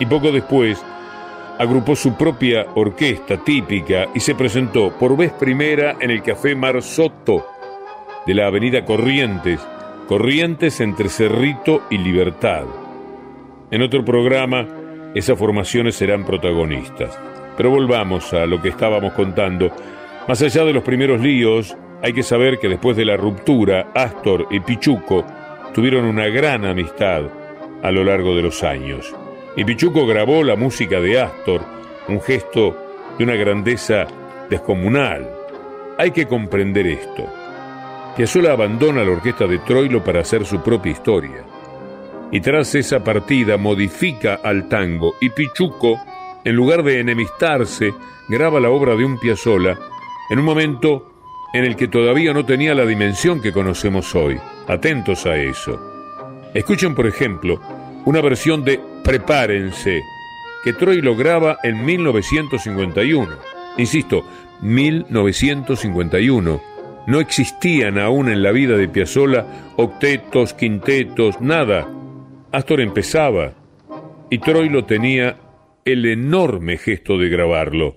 Y 0.00 0.06
poco 0.06 0.32
después 0.32 0.84
agrupó 1.56 1.94
su 1.94 2.16
propia 2.16 2.66
orquesta 2.74 3.36
típica 3.36 4.08
y 4.12 4.18
se 4.18 4.34
presentó 4.34 4.92
por 4.98 5.16
vez 5.16 5.30
primera 5.30 5.94
en 6.00 6.10
el 6.10 6.20
Café 6.20 6.56
Mar 6.56 6.82
Soto 6.82 7.46
de 8.26 8.34
la 8.34 8.48
avenida 8.48 8.84
Corrientes, 8.84 9.60
Corrientes 10.08 10.80
entre 10.80 11.08
Cerrito 11.10 11.82
y 11.90 11.98
Libertad. 11.98 12.64
En 13.70 13.82
otro 13.82 14.04
programa, 14.04 14.66
esas 15.14 15.38
formaciones 15.38 15.94
serán 15.94 16.24
protagonistas. 16.24 17.33
Pero 17.56 17.70
volvamos 17.70 18.32
a 18.32 18.46
lo 18.46 18.60
que 18.60 18.68
estábamos 18.70 19.12
contando. 19.12 19.70
Más 20.28 20.40
allá 20.42 20.64
de 20.64 20.72
los 20.72 20.82
primeros 20.82 21.20
líos, 21.20 21.76
hay 22.02 22.12
que 22.12 22.22
saber 22.22 22.58
que 22.58 22.68
después 22.68 22.96
de 22.96 23.04
la 23.04 23.16
ruptura, 23.16 23.88
Astor 23.94 24.46
y 24.50 24.60
Pichuco 24.60 25.24
tuvieron 25.72 26.04
una 26.04 26.26
gran 26.28 26.64
amistad 26.64 27.22
a 27.82 27.90
lo 27.90 28.04
largo 28.04 28.34
de 28.34 28.42
los 28.42 28.62
años. 28.62 29.14
Y 29.56 29.64
Pichuco 29.64 30.06
grabó 30.06 30.42
la 30.42 30.56
música 30.56 31.00
de 31.00 31.20
Astor, 31.20 31.62
un 32.08 32.20
gesto 32.20 32.76
de 33.18 33.24
una 33.24 33.34
grandeza 33.34 34.06
descomunal. 34.50 35.28
Hay 35.98 36.10
que 36.10 36.26
comprender 36.26 36.86
esto. 36.86 37.24
Piazzolla 38.16 38.52
abandona 38.52 39.04
la 39.04 39.12
orquesta 39.12 39.46
de 39.46 39.58
Troilo 39.58 40.02
para 40.02 40.20
hacer 40.20 40.44
su 40.44 40.62
propia 40.62 40.92
historia 40.92 41.44
y 42.34 42.40
tras 42.40 42.74
esa 42.74 43.02
partida 43.02 43.56
modifica 43.56 44.40
al 44.42 44.68
tango 44.68 45.14
y 45.20 45.30
Pichuco, 45.30 46.00
en 46.44 46.54
lugar 46.54 46.82
de 46.82 47.00
enemistarse, 47.00 47.94
graba 48.28 48.60
la 48.60 48.70
obra 48.70 48.94
de 48.94 49.04
un 49.04 49.18
Piazzolla 49.18 49.78
en 50.30 50.38
un 50.38 50.44
momento 50.44 51.10
en 51.52 51.64
el 51.64 51.76
que 51.76 51.88
todavía 51.88 52.32
no 52.32 52.44
tenía 52.44 52.74
la 52.74 52.84
dimensión 52.84 53.40
que 53.40 53.52
conocemos 53.52 54.14
hoy. 54.14 54.38
Atentos 54.66 55.24
a 55.26 55.36
eso. 55.36 55.80
Escuchen, 56.52 56.94
por 56.94 57.06
ejemplo, 57.06 57.60
una 58.04 58.20
versión 58.20 58.64
de 58.64 58.80
Prepárense, 59.02 60.02
que 60.62 60.72
Troy 60.72 61.00
lo 61.00 61.16
graba 61.16 61.58
en 61.62 61.84
1951. 61.84 63.32
Insisto, 63.76 64.24
1951. 64.62 66.60
No 67.06 67.20
existían 67.20 67.98
aún 67.98 68.28
en 68.30 68.42
la 68.42 68.50
vida 68.50 68.76
de 68.76 68.88
Piazzolla 68.88 69.46
octetos, 69.76 70.54
quintetos, 70.54 71.40
nada. 71.40 71.86
Astor 72.50 72.80
empezaba 72.80 73.52
y 74.30 74.38
Troilo 74.38 74.84
tenía 74.84 75.36
el 75.84 76.06
enorme 76.06 76.78
gesto 76.78 77.18
de 77.18 77.28
grabarlo. 77.28 77.94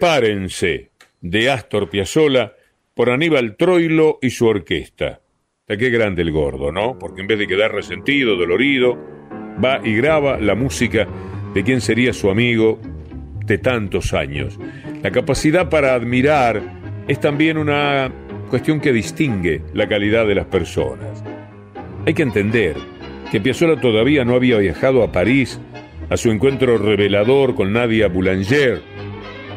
Prepárense, 0.00 0.92
de 1.20 1.50
Astor 1.50 1.90
Piazzolla, 1.90 2.54
por 2.94 3.10
Aníbal 3.10 3.54
Troilo 3.58 4.18
y 4.22 4.30
su 4.30 4.46
orquesta. 4.46 5.20
Está 5.60 5.76
qué 5.76 5.90
grande 5.90 6.22
el 6.22 6.32
gordo, 6.32 6.72
¿no? 6.72 6.98
Porque 6.98 7.20
en 7.20 7.26
vez 7.26 7.38
de 7.38 7.46
quedar 7.46 7.74
resentido, 7.74 8.34
dolorido, 8.34 8.98
va 9.62 9.82
y 9.84 9.94
graba 9.94 10.40
la 10.40 10.54
música 10.54 11.06
de 11.52 11.62
quien 11.64 11.82
sería 11.82 12.14
su 12.14 12.30
amigo 12.30 12.80
de 13.44 13.58
tantos 13.58 14.14
años. 14.14 14.58
La 15.02 15.10
capacidad 15.10 15.68
para 15.68 15.92
admirar 15.92 16.62
es 17.06 17.20
también 17.20 17.58
una 17.58 18.10
cuestión 18.48 18.80
que 18.80 18.94
distingue 18.94 19.60
la 19.74 19.86
calidad 19.86 20.26
de 20.26 20.36
las 20.36 20.46
personas. 20.46 21.22
Hay 22.06 22.14
que 22.14 22.22
entender 22.22 22.74
que 23.30 23.38
Piazzolla 23.38 23.78
todavía 23.78 24.24
no 24.24 24.34
había 24.34 24.56
viajado 24.56 25.02
a 25.02 25.12
París 25.12 25.60
a 26.08 26.16
su 26.16 26.30
encuentro 26.30 26.78
revelador 26.78 27.54
con 27.54 27.74
Nadia 27.74 28.08
Boulanger. 28.08 28.80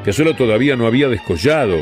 Piazzolla 0.04 0.36
todavía 0.36 0.76
no 0.76 0.86
había 0.86 1.08
descollado. 1.08 1.78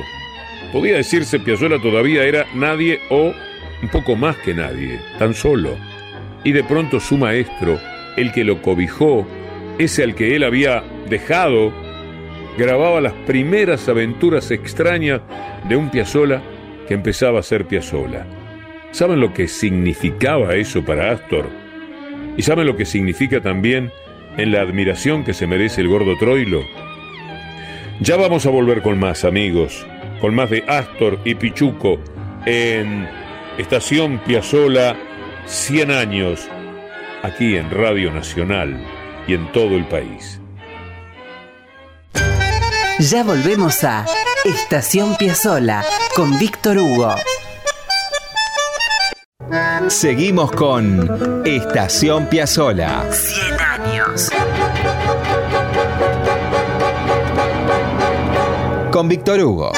Podía 0.71 0.95
decirse 0.95 1.39
Piazzolla 1.39 1.81
todavía 1.81 2.23
era 2.23 2.45
nadie 2.53 2.99
o 3.09 3.33
un 3.81 3.89
poco 3.89 4.15
más 4.15 4.37
que 4.37 4.53
nadie, 4.53 4.99
tan 5.17 5.33
solo. 5.33 5.75
Y 6.43 6.51
de 6.51 6.63
pronto 6.63 6.99
su 6.99 7.17
maestro, 7.17 7.79
el 8.17 8.31
que 8.31 8.43
lo 8.43 8.61
cobijó, 8.61 9.27
ese 9.79 10.03
al 10.03 10.13
que 10.13 10.35
él 10.35 10.43
había 10.43 10.83
dejado, 11.09 11.73
grababa 12.57 13.01
las 13.01 13.13
primeras 13.25 13.89
aventuras 13.89 14.51
extrañas 14.51 15.21
de 15.67 15.75
un 15.75 15.89
Piazzolla 15.89 16.41
que 16.87 16.93
empezaba 16.93 17.39
a 17.39 17.43
ser 17.43 17.65
Piazzolla. 17.65 18.27
¿Saben 18.91 19.19
lo 19.19 19.33
que 19.33 19.47
significaba 19.47 20.53
eso 20.55 20.83
para 20.83 21.11
Astor? 21.11 21.49
¿Y 22.37 22.43
saben 22.43 22.67
lo 22.67 22.75
que 22.75 22.85
significa 22.85 23.41
también 23.41 23.91
en 24.37 24.51
la 24.51 24.61
admiración 24.61 25.23
que 25.23 25.33
se 25.33 25.47
merece 25.47 25.81
el 25.81 25.87
gordo 25.87 26.17
Troilo? 26.17 26.61
Ya 28.01 28.17
vamos 28.17 28.47
a 28.47 28.49
volver 28.49 28.81
con 28.81 28.97
más 28.97 29.23
amigos, 29.25 29.85
con 30.21 30.33
más 30.33 30.49
de 30.49 30.65
Astor 30.67 31.19
y 31.23 31.35
Pichuco 31.35 31.99
en 32.47 33.07
Estación 33.59 34.17
Piazzola 34.25 34.97
100 35.45 35.91
años, 35.91 36.49
aquí 37.21 37.55
en 37.57 37.69
Radio 37.69 38.11
Nacional 38.11 38.83
y 39.27 39.35
en 39.35 39.51
todo 39.51 39.75
el 39.75 39.85
país. 39.85 40.41
Ya 42.97 43.23
volvemos 43.23 43.83
a 43.83 44.07
Estación 44.45 45.15
Piazzola 45.17 45.85
con 46.15 46.39
Víctor 46.39 46.79
Hugo. 46.79 47.15
Seguimos 49.89 50.51
con 50.53 51.43
Estación 51.45 52.25
Piazzola. 52.25 53.05
100 53.11 53.59
años. 53.59 54.31
Con 59.01 59.09
Víctor 59.09 59.39
Hugo. 59.39 59.71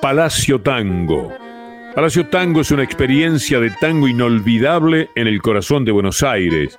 Palacio 0.00 0.62
Tango. 0.62 1.30
Palacio 1.94 2.28
Tango 2.28 2.62
es 2.62 2.70
una 2.70 2.82
experiencia 2.82 3.60
de 3.60 3.68
tango 3.72 4.08
inolvidable 4.08 5.10
en 5.14 5.26
el 5.26 5.42
corazón 5.42 5.84
de 5.84 5.92
Buenos 5.92 6.22
Aires. 6.22 6.78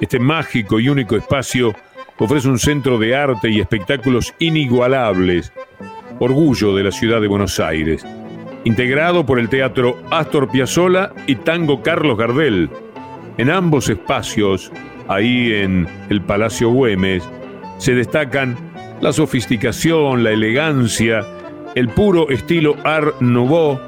Este 0.00 0.20
mágico 0.20 0.78
y 0.78 0.88
único 0.88 1.16
espacio 1.16 1.74
ofrece 2.18 2.46
un 2.46 2.60
centro 2.60 2.98
de 2.98 3.16
arte 3.16 3.50
y 3.50 3.58
espectáculos 3.58 4.32
inigualables, 4.38 5.52
orgullo 6.20 6.76
de 6.76 6.84
la 6.84 6.92
ciudad 6.92 7.20
de 7.20 7.26
Buenos 7.26 7.58
Aires, 7.58 8.06
integrado 8.64 9.24
por 9.24 9.38
el 9.38 9.48
Teatro 9.48 9.96
Astor 10.10 10.50
Piazzolla 10.50 11.12
y 11.26 11.36
Tango 11.36 11.82
Carlos 11.82 12.18
Gardel. 12.18 12.70
En 13.36 13.50
ambos 13.50 13.88
espacios, 13.88 14.72
ahí 15.06 15.52
en 15.52 15.86
el 16.10 16.20
Palacio 16.22 16.70
Güemes, 16.70 17.22
se 17.78 17.94
destacan 17.94 18.56
la 19.00 19.12
sofisticación, 19.12 20.24
la 20.24 20.32
elegancia, 20.32 21.24
el 21.74 21.88
puro 21.88 22.28
estilo 22.30 22.76
Art 22.84 23.20
Nouveau 23.20 23.78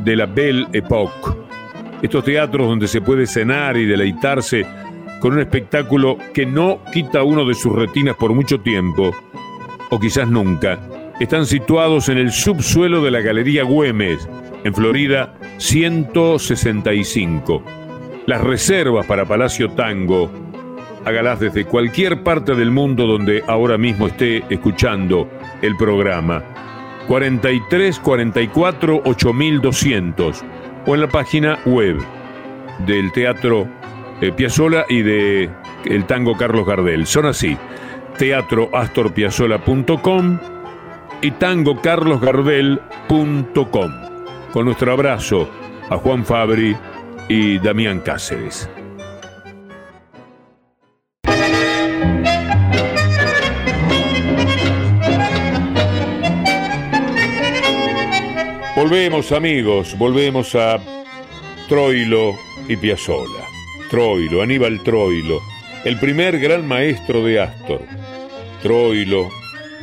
de 0.00 0.16
la 0.16 0.26
Belle 0.26 0.66
Époque. 0.72 1.30
Estos 2.02 2.24
teatros 2.24 2.68
donde 2.68 2.88
se 2.88 3.00
puede 3.00 3.26
cenar 3.26 3.76
y 3.76 3.86
deleitarse 3.86 4.66
con 5.20 5.32
un 5.32 5.40
espectáculo 5.40 6.18
que 6.32 6.46
no 6.46 6.80
quita 6.92 7.22
uno 7.22 7.44
de 7.44 7.54
sus 7.54 7.72
retinas 7.72 8.16
por 8.16 8.32
mucho 8.34 8.60
tiempo, 8.60 9.12
o 9.90 9.98
quizás 9.98 10.28
nunca, 10.28 10.78
están 11.20 11.46
situados 11.46 12.08
en 12.08 12.18
el 12.18 12.32
subsuelo 12.32 13.00
de 13.02 13.10
la 13.10 13.20
Galería 13.20 13.64
Güemes, 13.64 14.28
en 14.64 14.74
Florida 14.74 15.34
165. 15.58 17.62
Las 18.26 18.42
reservas 18.42 19.06
para 19.06 19.24
Palacio 19.24 19.70
Tango, 19.70 20.30
hágalas 21.04 21.40
desde 21.40 21.64
cualquier 21.64 22.22
parte 22.22 22.54
del 22.54 22.70
mundo 22.70 23.06
donde 23.06 23.42
ahora 23.48 23.76
mismo 23.78 24.06
esté 24.06 24.44
escuchando 24.48 25.28
el 25.62 25.76
programa. 25.76 26.44
43 27.08 27.98
44 28.00 29.02
8200 29.04 30.44
o 30.86 30.94
en 30.94 31.00
la 31.00 31.08
página 31.08 31.58
web 31.64 31.96
del 32.86 33.10
Teatro 33.12 33.66
eh, 34.20 34.30
Piazzola 34.30 34.84
y 34.88 35.02
de 35.02 35.50
el 35.86 36.04
Tango 36.04 36.36
Carlos 36.36 36.64
Gardel. 36.66 37.06
Son 37.06 37.26
así: 37.26 37.56
teatroastorpiazzola.com 38.18 40.57
y 41.20 41.32
tangocarlosgardel.com. 41.32 43.92
Con 44.52 44.64
nuestro 44.64 44.92
abrazo 44.92 45.48
a 45.90 45.96
Juan 45.96 46.24
Fabri 46.24 46.76
y 47.28 47.58
Damián 47.58 47.98
Cáceres. 48.00 48.70
Volvemos 58.76 59.32
amigos, 59.32 59.98
volvemos 59.98 60.54
a 60.54 60.78
Troilo 61.68 62.36
y 62.68 62.76
Piazzola. 62.76 63.44
Troilo, 63.90 64.40
Aníbal 64.40 64.84
Troilo, 64.84 65.40
el 65.84 65.98
primer 65.98 66.38
gran 66.38 66.64
maestro 66.66 67.24
de 67.24 67.40
Astor. 67.40 67.82
Troilo, 68.62 69.28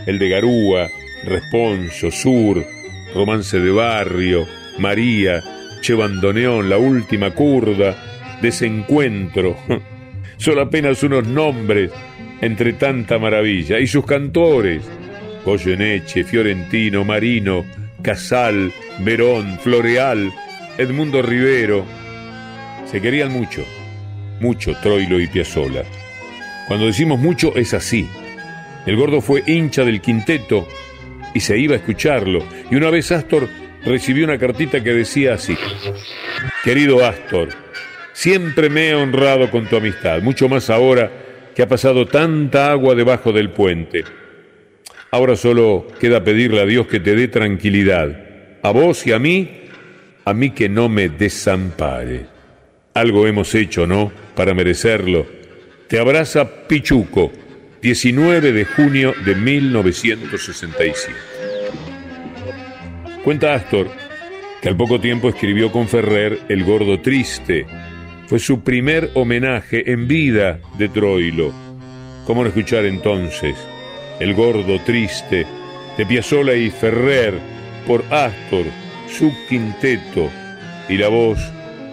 el 0.05 0.17
de 0.17 0.29
Garúa, 0.29 0.87
Responso, 1.25 2.11
Sur, 2.11 2.65
Romance 3.13 3.59
de 3.59 3.71
Barrio, 3.71 4.45
María, 4.77 5.43
Che 5.81 5.93
Bandoneón, 5.93 6.69
La 6.69 6.77
Última 6.77 7.31
Curda, 7.31 7.95
Desencuentro. 8.41 9.57
Son 10.37 10.59
apenas 10.59 11.01
unos 11.03 11.27
nombres 11.27 11.91
entre 12.41 12.73
tanta 12.73 13.17
maravilla. 13.17 13.79
Y 13.79 13.87
sus 13.87 14.05
cantores, 14.05 14.83
Goyeneche, 15.45 16.23
Fiorentino, 16.23 17.03
Marino, 17.03 17.65
Casal, 18.01 18.71
Verón, 18.99 19.57
Floreal, 19.61 20.31
Edmundo 20.77 21.21
Rivero. 21.21 21.85
Se 22.85 23.01
querían 23.01 23.31
mucho, 23.31 23.63
mucho 24.39 24.75
Troilo 24.81 25.19
y 25.19 25.27
Piazzola. 25.27 25.83
Cuando 26.67 26.85
decimos 26.85 27.19
mucho 27.19 27.55
es 27.55 27.73
así. 27.73 28.07
El 28.85 28.97
gordo 28.97 29.21
fue 29.21 29.43
hincha 29.47 29.83
del 29.83 30.01
quinteto 30.01 30.67
y 31.35 31.41
se 31.41 31.59
iba 31.59 31.75
a 31.75 31.77
escucharlo. 31.77 32.43
Y 32.71 32.75
una 32.75 32.89
vez 32.89 33.11
Astor 33.11 33.47
recibió 33.85 34.25
una 34.25 34.39
cartita 34.39 34.81
que 34.81 34.93
decía 34.93 35.35
así, 35.35 35.55
querido 36.63 37.05
Astor, 37.05 37.49
siempre 38.13 38.69
me 38.69 38.89
he 38.89 38.95
honrado 38.95 39.51
con 39.51 39.67
tu 39.67 39.75
amistad, 39.75 40.21
mucho 40.23 40.49
más 40.49 40.71
ahora 40.71 41.11
que 41.53 41.61
ha 41.61 41.67
pasado 41.67 42.07
tanta 42.07 42.71
agua 42.71 42.95
debajo 42.95 43.31
del 43.31 43.51
puente. 43.51 44.03
Ahora 45.11 45.35
solo 45.35 45.87
queda 45.99 46.23
pedirle 46.23 46.61
a 46.61 46.65
Dios 46.65 46.87
que 46.87 46.99
te 46.99 47.15
dé 47.15 47.27
tranquilidad, 47.27 48.57
a 48.63 48.71
vos 48.71 49.05
y 49.05 49.11
a 49.11 49.19
mí, 49.19 49.61
a 50.23 50.33
mí 50.33 50.51
que 50.51 50.69
no 50.69 50.89
me 50.89 51.09
desampare. 51.09 52.25
Algo 52.93 53.27
hemos 53.27 53.53
hecho, 53.55 53.85
¿no? 53.85 54.11
Para 54.35 54.53
merecerlo. 54.53 55.25
Te 55.87 55.99
abraza 55.99 56.67
Pichuco, 56.67 57.31
19 57.85 58.51
de 58.51 58.65
junio 58.65 59.13
de 59.25 59.35
1967. 59.35 61.13
Cuenta 63.23 63.53
Astor 63.53 63.91
que 64.59 64.69
al 64.69 64.75
poco 64.75 64.99
tiempo 64.99 65.29
escribió 65.29 65.71
con 65.71 65.87
Ferrer 65.87 66.39
El 66.49 66.63
Gordo 66.63 66.99
Triste. 66.99 67.67
Fue 68.25 68.39
su 68.39 68.63
primer 68.63 69.11
homenaje 69.13 69.91
en 69.91 70.07
vida 70.07 70.59
de 70.79 70.89
Troilo. 70.89 71.53
¿Cómo 72.25 72.41
no 72.41 72.47
escuchar 72.49 72.85
entonces 72.85 73.55
El 74.19 74.33
Gordo 74.33 74.79
Triste 74.79 75.45
de 75.95 76.05
Piazzolla 76.07 76.55
y 76.55 76.71
Ferrer 76.71 77.35
por 77.85 78.03
Astor, 78.09 78.65
su 79.07 79.31
quinteto 79.47 80.31
y 80.89 80.97
la 80.97 81.09
voz 81.09 81.37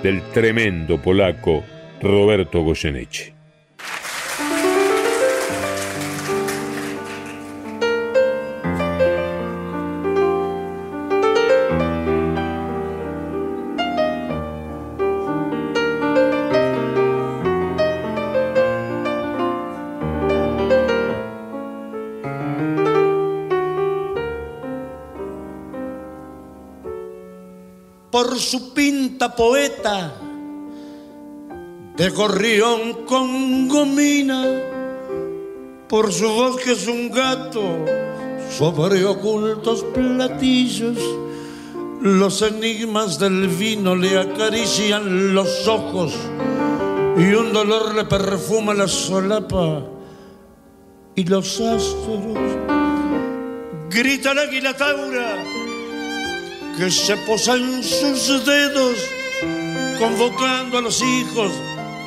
del 0.03 0.23
tremendo 0.33 1.03
polaco 1.03 1.63
Roberto 2.01 2.63
Goyeneche? 2.63 3.42
Por 28.13 28.39
su 28.39 28.75
pinta 28.75 29.35
poeta 29.35 30.13
de 31.97 32.11
gorrión 32.11 33.07
con 33.07 33.69
gomina, 33.69 34.45
por 35.89 36.13
su 36.13 36.29
voz 36.29 36.61
que 36.61 36.73
es 36.73 36.87
un 36.87 37.11
gato 37.11 37.63
sobre 38.51 39.03
ocultos 39.07 39.83
platillos. 39.95 40.99
Los 42.03 42.43
enigmas 42.43 43.19
del 43.19 43.49
vino 43.49 43.97
le 43.97 44.19
acarician 44.19 45.35
los 45.35 45.67
ojos 45.67 46.13
y 47.17 47.33
un 47.33 47.51
dolor 47.55 47.95
le 47.95 48.05
perfuma 48.05 48.75
la 48.75 48.89
solapa 48.89 49.85
y 51.15 51.25
los 51.25 51.59
astros. 51.63 52.37
Grita 53.89 54.33
el 54.33 54.39
águila 54.39 54.77
taura 54.77 55.62
que 56.77 56.91
se 56.91 57.17
posa 57.19 57.55
en 57.55 57.83
sus 57.83 58.45
dedos, 58.47 58.97
convocando 59.99 60.79
a 60.79 60.81
los 60.81 61.03
hijos 61.03 61.53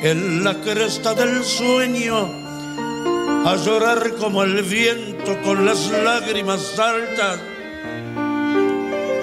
en 0.01 0.43
la 0.43 0.59
cresta 0.61 1.13
del 1.13 1.43
sueño, 1.43 2.29
a 3.45 3.55
llorar 3.63 4.15
como 4.15 4.43
el 4.43 4.63
viento 4.63 5.39
con 5.43 5.65
las 5.65 5.91
lágrimas 6.03 6.77
altas, 6.79 7.39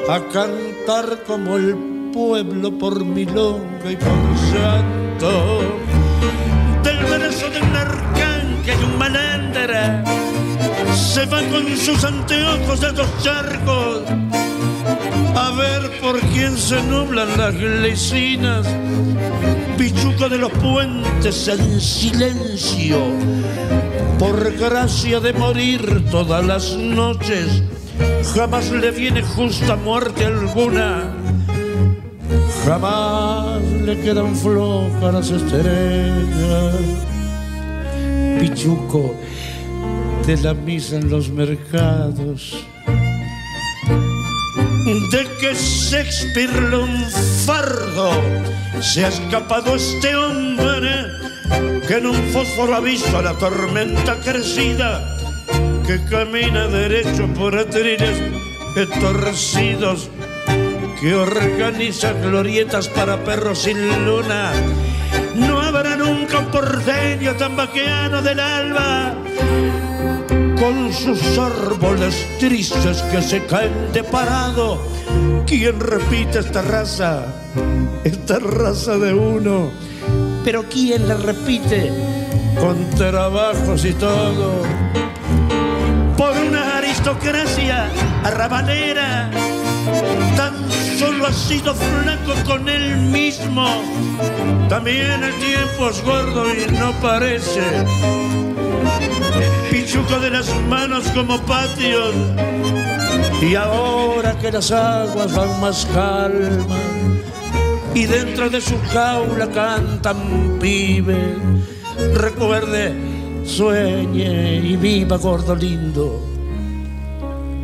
a 0.09 0.21
cantar 0.33 1.23
como 1.27 1.57
el 1.57 1.77
pueblo 2.13 2.79
por 2.79 3.05
milonga 3.05 3.91
y 3.91 3.97
por 3.97 4.39
santo, 4.53 5.61
del 6.83 6.99
brazo 7.05 7.51
de 7.51 7.61
un 7.61 7.77
arcángel 7.77 8.81
y 8.81 8.85
un 8.85 8.99
malandra, 8.99 10.05
se 10.95 11.27
va 11.27 11.43
con 11.43 11.77
sus 11.77 12.05
anteojos 12.05 12.81
de 12.81 12.93
dos 12.93 13.09
charcos 13.23 14.03
a 15.35 15.51
ver 15.53 16.01
por 16.01 16.21
quién 16.33 16.57
se 16.57 16.83
nublan 16.83 17.37
las 17.37 17.55
glecinas, 17.55 18.67
pichuco 19.79 20.29
de 20.29 20.39
los 20.39 20.53
puentes 20.53 21.49
en 21.49 21.81
silencio, 21.81 22.99
por 24.19 24.53
gracia 24.55 25.21
de 25.21 25.33
morir 25.33 26.05
todas 26.11 26.45
las 26.45 26.77
noches, 26.77 27.63
jamás 28.35 28.71
le 28.71 28.91
viene 28.91 29.23
justa 29.23 29.77
muerte 29.77 30.27
alguna, 30.27 31.15
jamás 32.65 33.63
le 33.63 34.01
quedan 34.01 34.35
flojas 34.37 35.15
las 35.15 35.31
estrellas, 35.31 36.75
pichuco 38.41 39.15
de 40.27 40.37
la 40.37 40.55
misa 40.55 40.97
en 40.97 41.11
los 41.11 41.31
mercados 41.31 42.65
de 44.85 45.29
que 45.39 45.55
Shakespeare 45.55 46.51
fardo 47.47 48.11
se 48.81 49.05
ha 49.05 49.09
escapado 49.09 49.77
este 49.77 50.17
hombre 50.17 51.07
que 51.87 51.99
en 51.99 52.07
un 52.07 52.17
fósforo 52.33 52.75
avisa 52.75 53.23
la 53.23 53.35
tormenta 53.35 54.17
crecida 54.17 55.17
que 55.87 56.03
camina 56.11 56.67
derecho 56.67 57.29
por 57.29 57.57
atriles 57.57 58.21
torcidos 59.01 60.11
que 61.01 61.15
organiza 61.15 62.13
glorietas 62.15 62.89
para 62.89 63.23
perros 63.25 63.63
sin 63.63 64.05
luna. 64.05 64.53
No 65.35 65.61
habrá 65.61 65.97
nunca 65.97 66.39
un 66.39 66.47
porteño 66.47 67.35
tan 67.35 67.57
vaqueano 67.57 68.23
del 68.23 68.41
alba 68.41 69.15
con 70.63 70.93
sus 70.93 71.39
árboles 71.39 72.15
tristes 72.39 73.03
que 73.11 73.21
se 73.21 73.45
caen 73.47 73.93
de 73.93 74.05
parado. 74.05 74.79
¿Quién 75.45 75.81
repite 75.81 76.39
esta 76.39 76.63
raza? 76.63 77.27
Esta 78.05 78.39
raza 78.39 78.97
de 78.97 79.13
uno. 79.13 79.73
Pero 80.45 80.63
¿quién 80.69 81.09
la 81.09 81.17
repite? 81.17 81.91
Con 82.61 82.89
trabajos 82.91 83.85
y 83.85 83.93
todo. 83.95 84.63
Por 86.17 86.31
una 86.37 86.79
aristocracia 86.79 87.91
arrabalera. 88.23 89.33
Tan 90.37 90.55
solo 90.97 91.27
ha 91.27 91.33
sido 91.33 91.75
flaco 91.75 92.35
con 92.47 92.69
él 92.69 92.99
mismo. 92.99 93.67
También 94.69 95.25
el 95.25 95.35
tiempo 95.41 95.91
es 95.91 96.05
gordo 96.05 96.45
y 96.55 96.71
no 96.71 96.93
parece 97.01 98.52
pichuco 99.71 100.21
de 100.21 100.31
las 100.31 100.49
manos 100.69 101.05
como 101.15 101.41
patios. 101.43 102.15
Y 103.41 103.55
ahora 103.55 104.39
que 104.39 104.53
las 104.53 104.71
aguas 104.71 105.35
van 105.35 105.61
más 105.61 105.87
calmas 105.93 106.93
y 107.95 108.07
dentro 108.07 108.49
de 108.49 108.61
su 108.61 108.79
jaula 108.93 109.49
cantan 109.51 110.59
pibe, 110.61 111.37
recuerde, 112.15 112.95
sueñe 113.45 114.57
y 114.57 114.77
viva 114.77 115.19
gordo 115.19 115.55
lindo, 115.55 116.25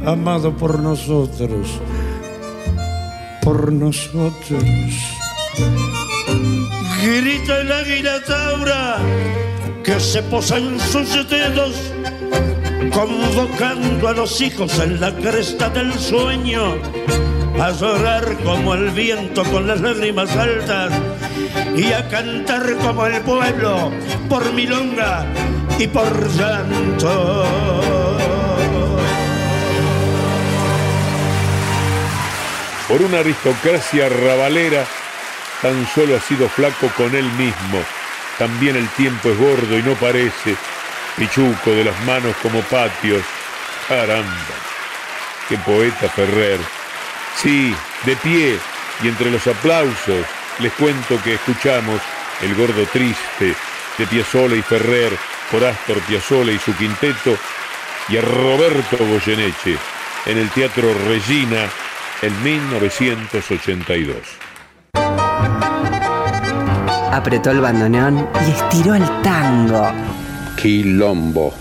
amado 0.04 0.54
por 0.54 0.80
nosotros, 0.80 1.80
por 3.42 3.72
nosotros. 3.72 4.62
Grita 7.02 7.60
el 7.60 7.72
águila 7.72 8.22
taura 8.26 8.98
que 9.88 9.98
se 10.00 10.22
posa 10.24 10.58
en 10.58 10.78
sus 10.78 11.26
dedos, 11.30 11.74
convocando 12.92 14.08
a 14.08 14.12
los 14.12 14.38
hijos 14.42 14.78
en 14.80 15.00
la 15.00 15.10
cresta 15.14 15.70
del 15.70 15.98
sueño, 15.98 16.76
a 17.58 17.70
llorar 17.70 18.36
como 18.44 18.74
el 18.74 18.90
viento 18.90 19.42
con 19.44 19.66
las 19.66 19.80
lágrimas 19.80 20.30
altas 20.36 20.92
y 21.74 21.90
a 21.94 22.06
cantar 22.06 22.76
como 22.82 23.06
el 23.06 23.22
pueblo 23.22 23.90
por 24.28 24.52
milonga 24.52 25.24
y 25.78 25.86
por 25.86 26.36
llanto. 26.36 27.46
Por 32.88 33.00
una 33.00 33.20
aristocracia 33.20 34.10
rabalera, 34.10 34.84
tan 35.62 35.86
solo 35.94 36.16
ha 36.16 36.20
sido 36.20 36.46
flaco 36.50 36.88
con 36.94 37.16
él 37.16 37.24
mismo 37.38 37.97
también 38.38 38.76
el 38.76 38.88
tiempo 38.90 39.30
es 39.30 39.38
gordo 39.38 39.78
y 39.78 39.82
no 39.82 39.94
parece. 39.94 40.56
Pichuco 41.16 41.70
de 41.70 41.84
las 41.84 42.00
manos 42.04 42.34
como 42.42 42.60
patios. 42.62 43.22
Caramba. 43.88 44.54
Qué 45.48 45.58
poeta 45.58 46.08
Ferrer. 46.08 46.60
Sí, 47.36 47.74
de 48.04 48.16
pie 48.16 48.58
y 49.02 49.08
entre 49.08 49.30
los 49.30 49.46
aplausos 49.46 50.24
les 50.58 50.72
cuento 50.72 51.20
que 51.22 51.34
escuchamos 51.34 52.00
El 52.40 52.54
Gordo 52.54 52.84
Triste 52.86 53.54
de 53.96 54.06
Piazzolla 54.06 54.56
y 54.56 54.62
Ferrer 54.62 55.12
por 55.50 55.64
Astor 55.64 56.00
Piazzolla 56.02 56.52
y 56.52 56.58
su 56.58 56.74
quinteto 56.76 57.36
y 58.08 58.16
a 58.16 58.22
Roberto 58.22 58.96
Goyeneche 58.98 59.76
en 60.26 60.38
el 60.38 60.50
Teatro 60.50 60.92
Regina 61.06 61.68
en 62.22 62.42
1982 62.42 64.16
apretó 67.18 67.50
el 67.50 67.60
bandoneón 67.60 68.28
y 68.46 68.50
estiró 68.50 68.94
el 68.94 69.04
tango. 69.22 69.90
Quilombo. 70.56 71.52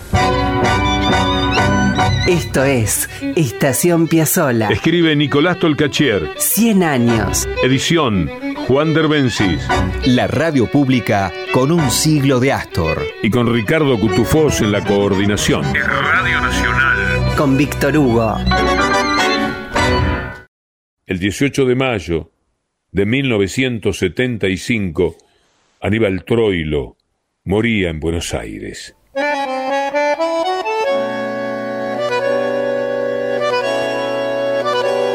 Esto 2.28 2.62
es 2.64 3.08
Estación 3.36 4.06
Piazzola. 4.06 4.68
Escribe 4.68 5.16
Nicolás 5.16 5.58
Tolcachier. 5.58 6.30
100 6.36 6.82
años. 6.82 7.48
Edición 7.62 8.30
Juan 8.68 8.94
Derbencis. 8.94 9.66
La 10.06 10.28
radio 10.28 10.70
pública 10.70 11.32
con 11.52 11.72
un 11.72 11.90
siglo 11.90 12.38
de 12.38 12.52
Astor. 12.52 13.02
Y 13.22 13.30
con 13.30 13.52
Ricardo 13.52 13.98
Cutufós 13.98 14.60
en 14.60 14.70
la 14.70 14.84
coordinación. 14.84 15.64
Radio 15.64 16.40
Nacional. 16.40 17.34
Con 17.36 17.56
Víctor 17.56 17.96
Hugo. 17.96 18.36
El 21.06 21.18
18 21.18 21.64
de 21.64 21.74
mayo 21.74 22.30
de 22.92 23.06
1975 23.06 25.16
Aníbal 25.80 26.24
Troilo 26.24 26.96
moría 27.44 27.90
en 27.90 28.00
Buenos 28.00 28.34
Aires. 28.34 28.96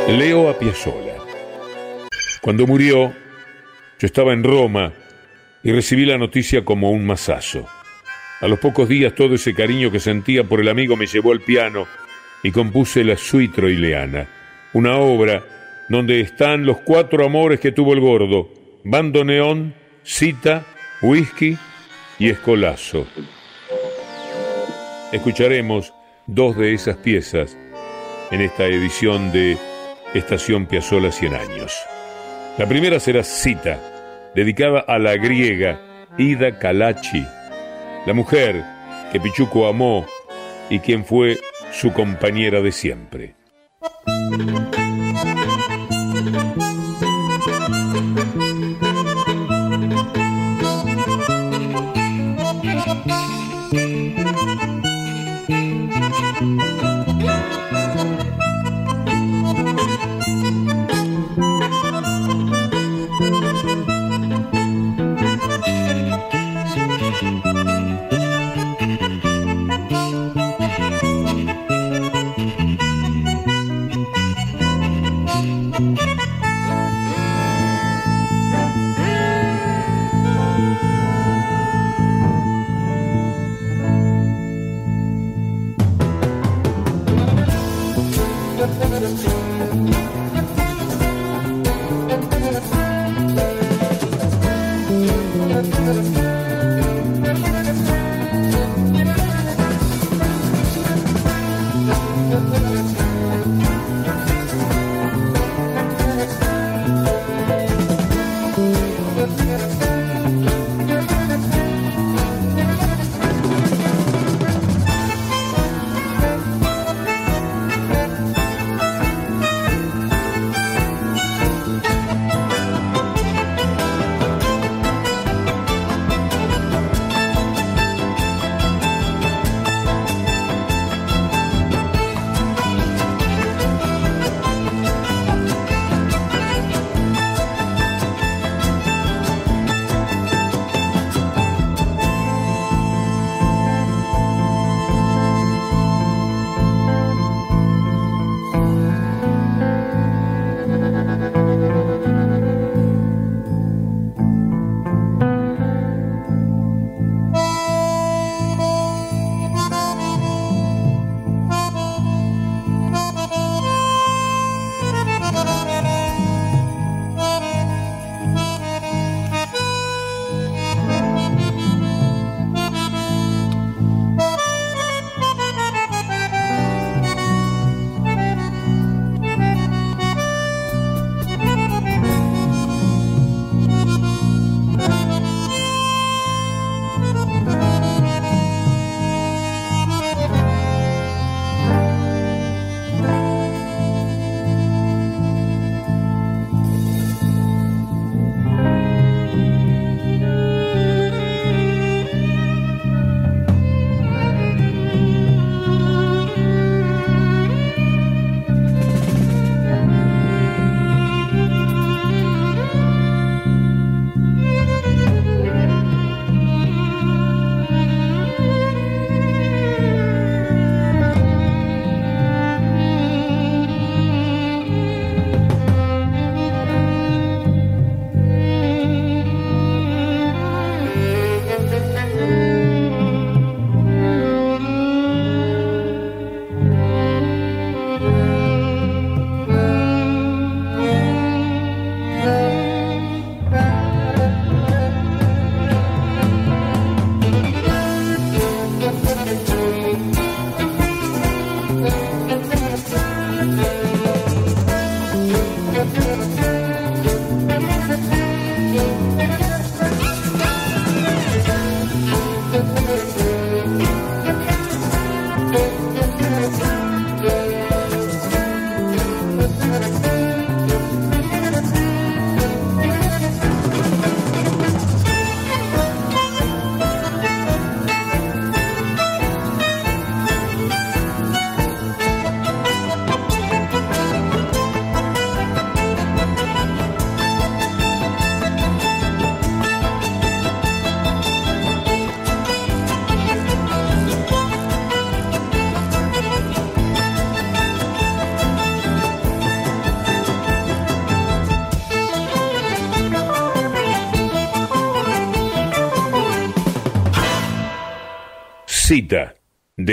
Leo 0.08 0.50
a. 0.50 0.56
Cuando 2.42 2.66
murió, 2.66 3.14
yo 4.00 4.06
estaba 4.06 4.32
en 4.32 4.44
Roma 4.46 4.94
y 5.64 5.74
recibí 5.74 6.06
la 6.06 6.18
noticia 6.18 6.64
como 6.64 6.92
un 6.92 7.06
masazo. 7.06 7.68
A 8.40 8.48
los 8.48 8.60
pocos 8.60 8.88
días 8.88 9.16
todo 9.16 9.36
ese 9.36 9.54
cariño 9.54 9.92
que 9.92 10.00
sentía 10.00 10.46
por 10.46 10.62
el 10.62 10.70
amigo 10.70 10.96
me 10.96 11.08
llevó 11.08 11.34
al 11.34 11.42
piano 11.42 11.88
y 12.42 12.52
compuse 12.52 13.04
la 13.04 13.18
Suite 13.18 13.54
Troileana, 13.54 14.30
una 14.72 14.96
obra 14.96 15.44
donde 15.90 16.22
están 16.22 16.66
los 16.66 16.80
cuatro 16.80 17.26
amores 17.26 17.60
que 17.60 17.74
tuvo 17.74 17.94
el 17.94 18.00
gordo, 18.00 18.50
Bando 18.86 19.26
Neón, 19.26 19.83
Cita, 20.04 20.66
Whisky 21.02 21.58
y 22.20 22.30
Escolazo. 22.30 23.08
Escucharemos 25.14 25.94
dos 26.28 26.58
de 26.58 26.74
esas 26.74 26.98
piezas 26.98 27.58
en 28.30 28.42
esta 28.42 28.66
edición 28.66 29.32
de 29.32 29.58
Estación 30.14 30.66
Piazzola 30.66 31.10
100 31.10 31.36
años. 31.36 31.74
La 32.58 32.68
primera 32.68 33.00
será 33.00 33.24
Cita, 33.24 33.80
dedicada 34.36 34.82
a 34.82 35.00
la 35.00 35.16
griega 35.16 35.80
Ida 36.18 36.60
Kalachi, 36.60 37.26
la 38.06 38.14
mujer 38.14 38.62
que 39.12 39.22
Pichuco 39.22 39.68
amó 39.68 40.06
y 40.70 40.80
quien 40.80 41.06
fue 41.06 41.40
su 41.72 41.94
compañera 41.94 42.62
de 42.62 42.74
siempre. 42.74 43.36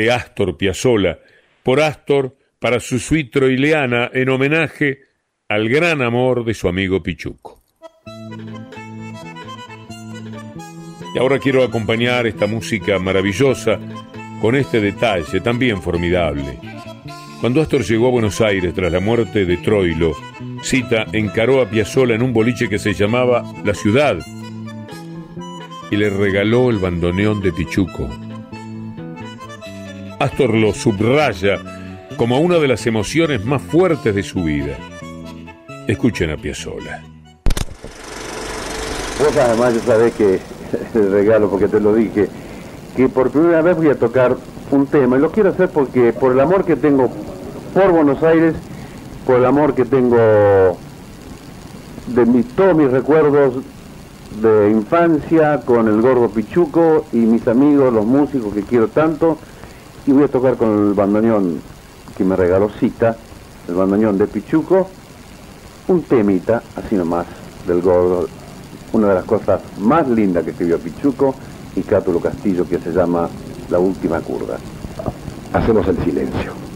De 0.01 0.11
Astor 0.11 0.57
Piazzolla 0.57 1.19
por 1.63 1.83
Astor 1.83 2.35
para 2.59 2.81
su 2.81 2.99
suite 2.99 3.31
troileana 3.31 4.11
en 4.15 4.31
homenaje 4.31 5.01
al 5.47 5.69
gran 5.69 6.01
amor 6.01 6.43
de 6.43 6.55
su 6.55 6.69
amigo 6.69 7.03
Pichuco. 7.03 7.63
Y 11.15 11.19
ahora 11.19 11.39
quiero 11.39 11.63
acompañar 11.63 12.27
esta 12.27 12.47
música 12.47 12.99
maravillosa 12.99 13.79
con 14.41 14.57
este 14.57 14.81
detalle 14.81 15.41
también 15.43 15.83
formidable. 15.83 16.59
Cuando 17.43 17.61
Astor 17.61 17.83
llegó 17.85 18.07
a 18.07 18.13
Buenos 18.13 18.41
Aires 18.41 18.73
tras 18.73 18.91
la 18.91 19.01
muerte 19.01 19.45
de 19.45 19.59
Troilo, 19.59 20.17
Cita 20.63 21.05
encaró 21.13 21.61
a 21.61 21.69
Piazzolla 21.69 22.15
en 22.15 22.23
un 22.23 22.33
boliche 22.33 22.71
que 22.71 22.79
se 22.79 22.95
llamaba 22.95 23.43
La 23.67 23.75
Ciudad 23.75 24.17
y 25.91 25.97
le 25.97 26.09
regaló 26.09 26.71
el 26.71 26.79
bandoneón 26.79 27.43
de 27.43 27.53
Pichuco. 27.53 28.30
Astor 30.21 30.53
lo 30.53 30.75
subraya 30.75 31.57
como 32.19 32.41
una 32.41 32.59
de 32.59 32.69
las 32.69 32.87
emociones 32.87 33.43
más 33.43 33.63
fuertes 33.63 34.15
de 34.15 34.23
su 34.23 34.45
vida. 34.45 34.77
Escuchen 35.87 36.29
a 36.29 36.37
Piazzolla. 36.37 37.03
Vos 39.19 39.35
además 39.35 39.73
ya 39.77 39.81
sabés 39.81 40.13
que 40.13 40.39
el 40.95 41.11
regalo, 41.11 41.49
porque 41.49 41.69
te 41.69 41.81
lo 41.81 41.95
dije, 41.95 42.29
que 42.95 43.09
por 43.09 43.31
primera 43.31 43.63
vez 43.63 43.79
voy 43.79 43.89
a 43.89 43.95
tocar 43.95 44.37
un 44.71 44.87
tema 44.89 45.17
y 45.17 45.21
lo 45.21 45.33
quiero 45.33 45.49
hacer 45.49 45.71
porque 45.71 46.13
por 46.13 46.33
el 46.33 46.41
amor 46.41 46.67
que 46.67 46.77
tengo 46.77 47.11
por 47.73 47.91
Buenos 47.91 48.23
Aires, 48.23 48.55
por 49.25 49.37
el 49.37 49.47
amor 49.47 49.75
que 49.75 49.87
tengo 49.87 50.77
de 52.09 52.45
todos 52.55 52.77
mis 52.77 52.91
recuerdos 52.91 53.55
de 54.43 54.71
infancia 54.71 55.63
con 55.65 55.89
el 55.89 56.03
gordo 56.03 56.29
Pichuco 56.29 57.07
y 57.11 57.17
mis 57.17 57.49
amigos, 57.49 57.91
los 57.91 58.05
músicos 58.05 58.53
que 58.53 58.63
quiero 58.65 58.89
tanto, 58.89 59.39
y 60.11 60.13
voy 60.13 60.25
a 60.25 60.29
tocar 60.29 60.57
con 60.57 60.89
el 60.89 60.95
bandoneón 60.95 61.61
que 62.19 62.25
me 62.25 62.35
regaló 62.35 62.69
Cita, 62.69 63.17
el 63.69 63.77
bandoneón 63.77 64.19
de 64.19 64.27
Pichuco, 64.27 64.89
un 65.87 66.03
temita, 66.03 66.65
así 66.75 66.97
nomás, 66.97 67.27
del 67.65 67.81
gordo, 67.81 68.27
una 68.93 69.11
de 69.11 69.15
las 69.15 69.25
cosas 69.25 69.61
más 69.79 70.09
lindas 70.09 70.43
que 70.43 70.51
escribió 70.51 70.81
Pichuco 70.81 71.37
y 71.77 71.83
Cátulo 71.83 72.19
Castillo, 72.19 72.67
que 72.69 72.81
se 72.81 72.91
llama 72.91 73.29
La 73.71 73.79
Última 73.79 74.21
Curva. 74.21 74.57
Hacemos 75.53 75.87
el 75.87 75.97
silencio. 75.99 76.70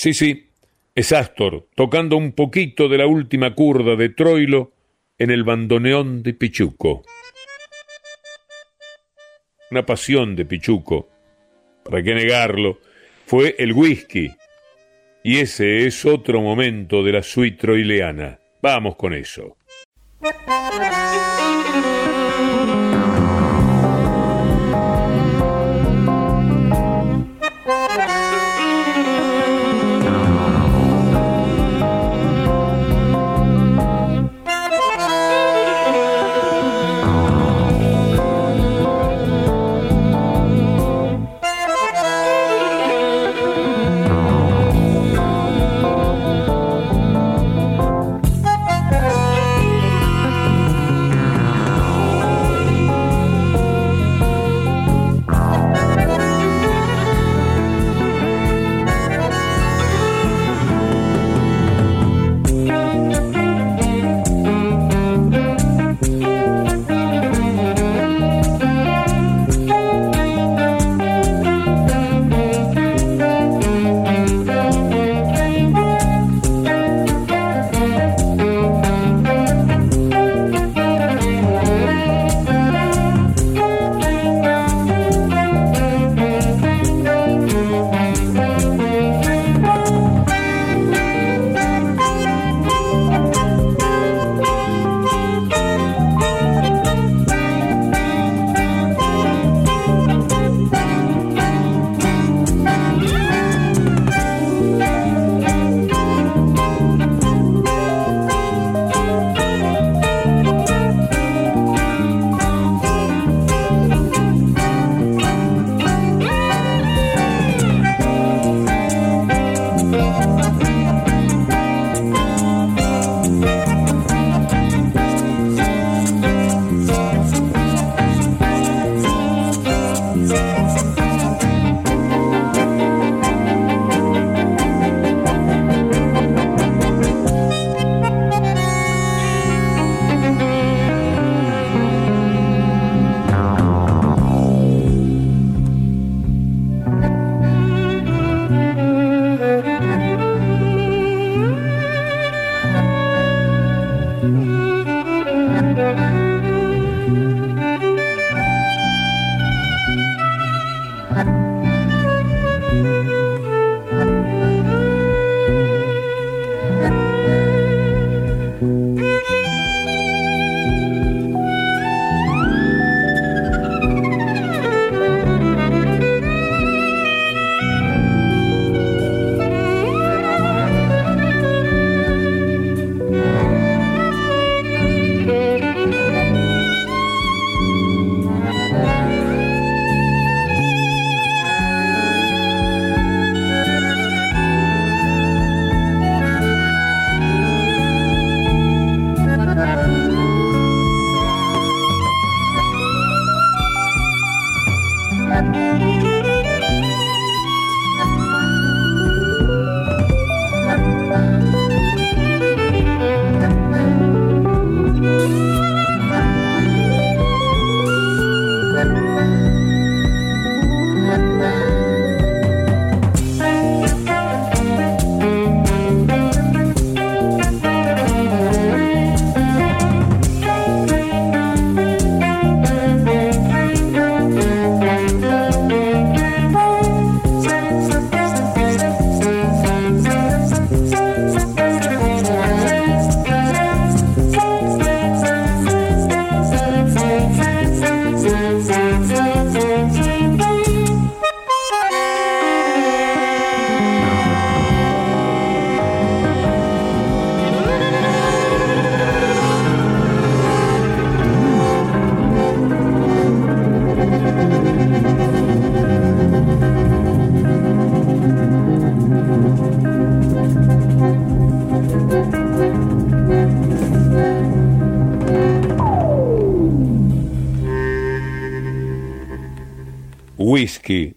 Sí, 0.00 0.14
sí, 0.14 0.48
es 0.94 1.12
Astor 1.12 1.68
tocando 1.74 2.16
un 2.16 2.32
poquito 2.32 2.88
de 2.88 2.96
la 2.96 3.06
última 3.06 3.54
curda 3.54 3.96
de 3.96 4.08
Troilo 4.08 4.72
en 5.18 5.30
el 5.30 5.44
bandoneón 5.44 6.22
de 6.22 6.32
Pichuco. 6.32 7.02
Una 9.70 9.84
pasión 9.84 10.36
de 10.36 10.46
Pichuco, 10.46 11.10
para 11.84 12.02
qué 12.02 12.14
negarlo, 12.14 12.78
fue 13.26 13.54
el 13.58 13.74
whisky. 13.74 14.30
Y 15.22 15.40
ese 15.40 15.86
es 15.86 16.06
otro 16.06 16.40
momento 16.40 17.02
de 17.02 17.12
la 17.12 17.22
suite 17.22 17.58
troileana. 17.58 18.38
Vamos 18.62 18.96
con 18.96 19.12
eso. 19.12 19.58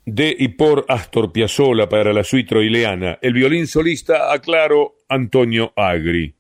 De 0.06 0.36
y 0.38 0.50
por 0.50 0.86
Astor 0.88 1.32
Piazzolla 1.32 1.90
para 1.90 2.14
la 2.14 2.24
suite 2.24 2.50
troileana, 2.50 3.18
el 3.22 3.34
violín 3.34 3.66
solista, 3.66 4.32
aclaro, 4.32 4.98
Antonio 5.10 5.74
Agri. 5.76 6.36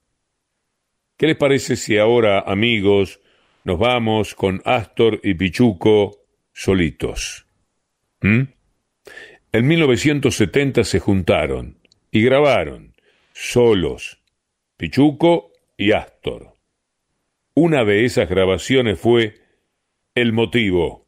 ¿Qué 1.17 1.27
les 1.27 1.35
parece 1.35 1.75
si 1.75 1.97
ahora, 1.97 2.41
amigos, 2.41 3.21
nos 3.63 3.79
vamos 3.79 4.35
con 4.35 4.61
Astor 4.65 5.19
y 5.23 5.33
Pichuco 5.33 6.25
solitos? 6.53 7.47
¿Mm? 8.21 8.41
En 9.51 9.67
1970 9.67 10.83
se 10.83 10.99
juntaron 10.99 11.79
y 12.11 12.21
grabaron, 12.21 12.93
solos, 13.33 14.19
Pichuco 14.77 15.53
y 15.75 15.91
Astor. 15.93 16.53
Una 17.55 17.83
de 17.83 18.05
esas 18.05 18.29
grabaciones 18.29 18.99
fue 18.99 19.35
El 20.13 20.33
motivo 20.33 21.02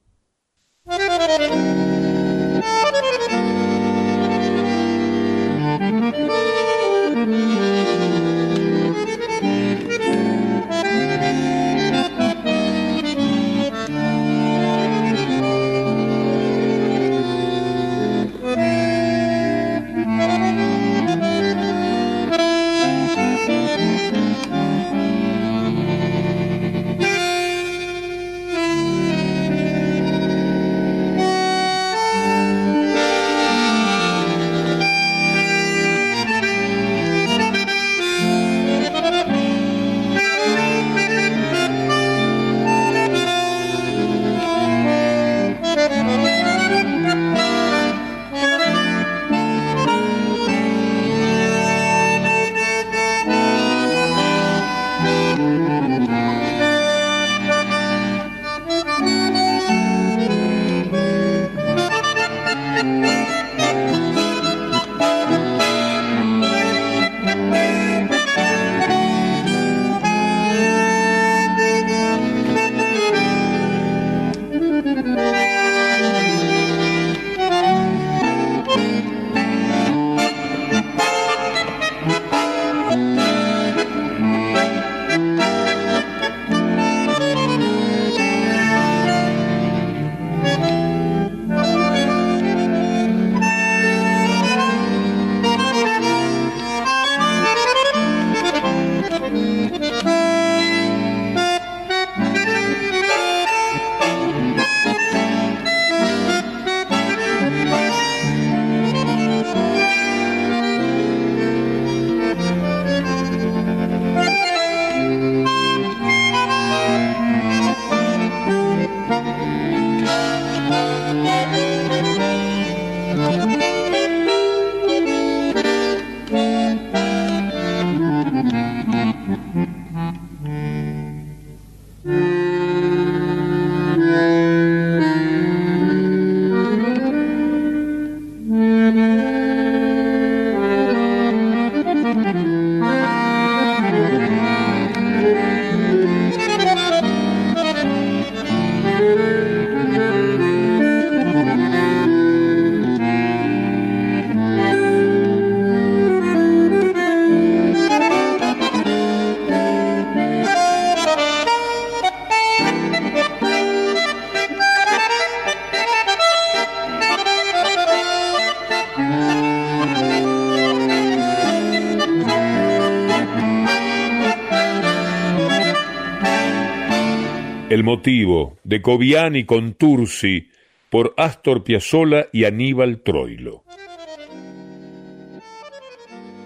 De 178.05 178.83
Coviani 178.83 179.45
con 179.45 179.73
Tursi 179.73 180.49
por 180.91 181.15
Astor 181.17 181.63
Piazzolla 181.63 182.27
y 182.31 182.43
Aníbal 182.43 182.99
Troilo. 182.99 183.63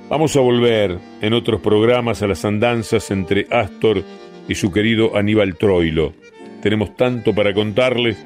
Vamos 0.09 0.37
a 0.37 0.39
volver 0.39 0.97
en 1.19 1.33
otros 1.33 1.59
programas 1.59 2.23
a 2.23 2.27
las 2.27 2.45
andanzas 2.45 3.11
entre 3.11 3.45
Astor 3.51 4.03
y 4.47 4.55
su 4.55 4.71
querido 4.71 5.17
Aníbal 5.17 5.57
Troilo. 5.57 6.13
Tenemos 6.61 6.95
tanto 6.95 7.35
para 7.35 7.53
contarles. 7.53 8.17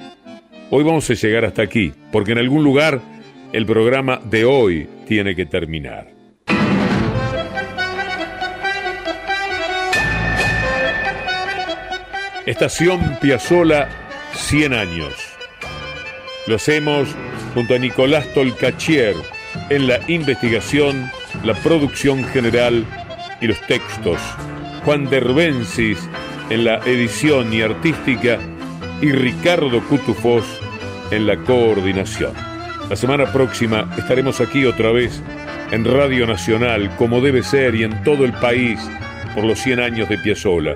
Hoy 0.70 0.84
vamos 0.84 1.10
a 1.10 1.16
llegar 1.16 1.44
hasta 1.44 1.64
aquí, 1.64 1.92
porque 2.12 2.34
en 2.34 2.38
algún 2.38 2.64
lugar 2.64 3.02
el 3.52 3.66
programa 3.66 4.22
de 4.24 4.46
hoy 4.46 4.88
tiene 5.08 5.36
que 5.36 5.48
terminar. 5.48 6.23
Estación 12.46 13.00
Piazzola 13.22 13.88
100 14.34 14.74
años. 14.74 15.14
Lo 16.46 16.56
hacemos 16.56 17.08
junto 17.54 17.74
a 17.74 17.78
Nicolás 17.78 18.28
Tolcachier 18.34 19.16
en 19.70 19.88
la 19.88 20.00
investigación, 20.10 21.10
la 21.46 21.54
producción 21.54 22.26
general 22.26 22.86
y 23.40 23.48
los 23.48 23.62
textos. 23.62 24.20
Juan 24.84 25.10
Derbensis 25.10 25.98
en 26.50 26.66
la 26.66 26.80
edición 26.80 27.54
y 27.54 27.62
artística 27.62 28.38
y 29.00 29.14
Ricardo 29.14 29.82
Cutufós 29.88 30.44
en 31.12 31.26
la 31.26 31.38
coordinación. 31.38 32.34
La 32.90 32.98
semana 32.98 33.32
próxima 33.32 33.90
estaremos 33.98 34.42
aquí 34.42 34.66
otra 34.66 34.92
vez 34.92 35.24
en 35.72 35.86
Radio 35.86 36.28
Nacional, 36.28 36.94
como 36.98 37.22
debe 37.22 37.42
ser, 37.42 37.74
y 37.76 37.84
en 37.84 38.04
todo 38.04 38.26
el 38.26 38.34
país 38.34 38.82
por 39.34 39.46
los 39.46 39.60
100 39.60 39.80
años 39.80 40.10
de 40.10 40.18
Piazzola. 40.18 40.76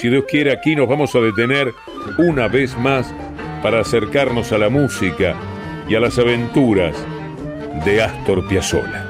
Si 0.00 0.08
Dios 0.08 0.26
quiere, 0.28 0.52
aquí 0.52 0.76
nos 0.76 0.88
vamos 0.88 1.12
a 1.16 1.18
detener 1.18 1.74
una 2.18 2.46
vez 2.46 2.78
más 2.78 3.12
para 3.64 3.80
acercarnos 3.80 4.52
a 4.52 4.58
la 4.58 4.68
música 4.68 5.34
y 5.88 5.96
a 5.96 6.00
las 6.00 6.20
aventuras 6.20 6.94
de 7.84 8.00
Astor 8.00 8.46
Piazzolla. 8.46 9.04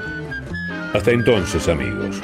Hasta 0.95 1.11
entonces, 1.11 1.69
amigos. 1.69 2.23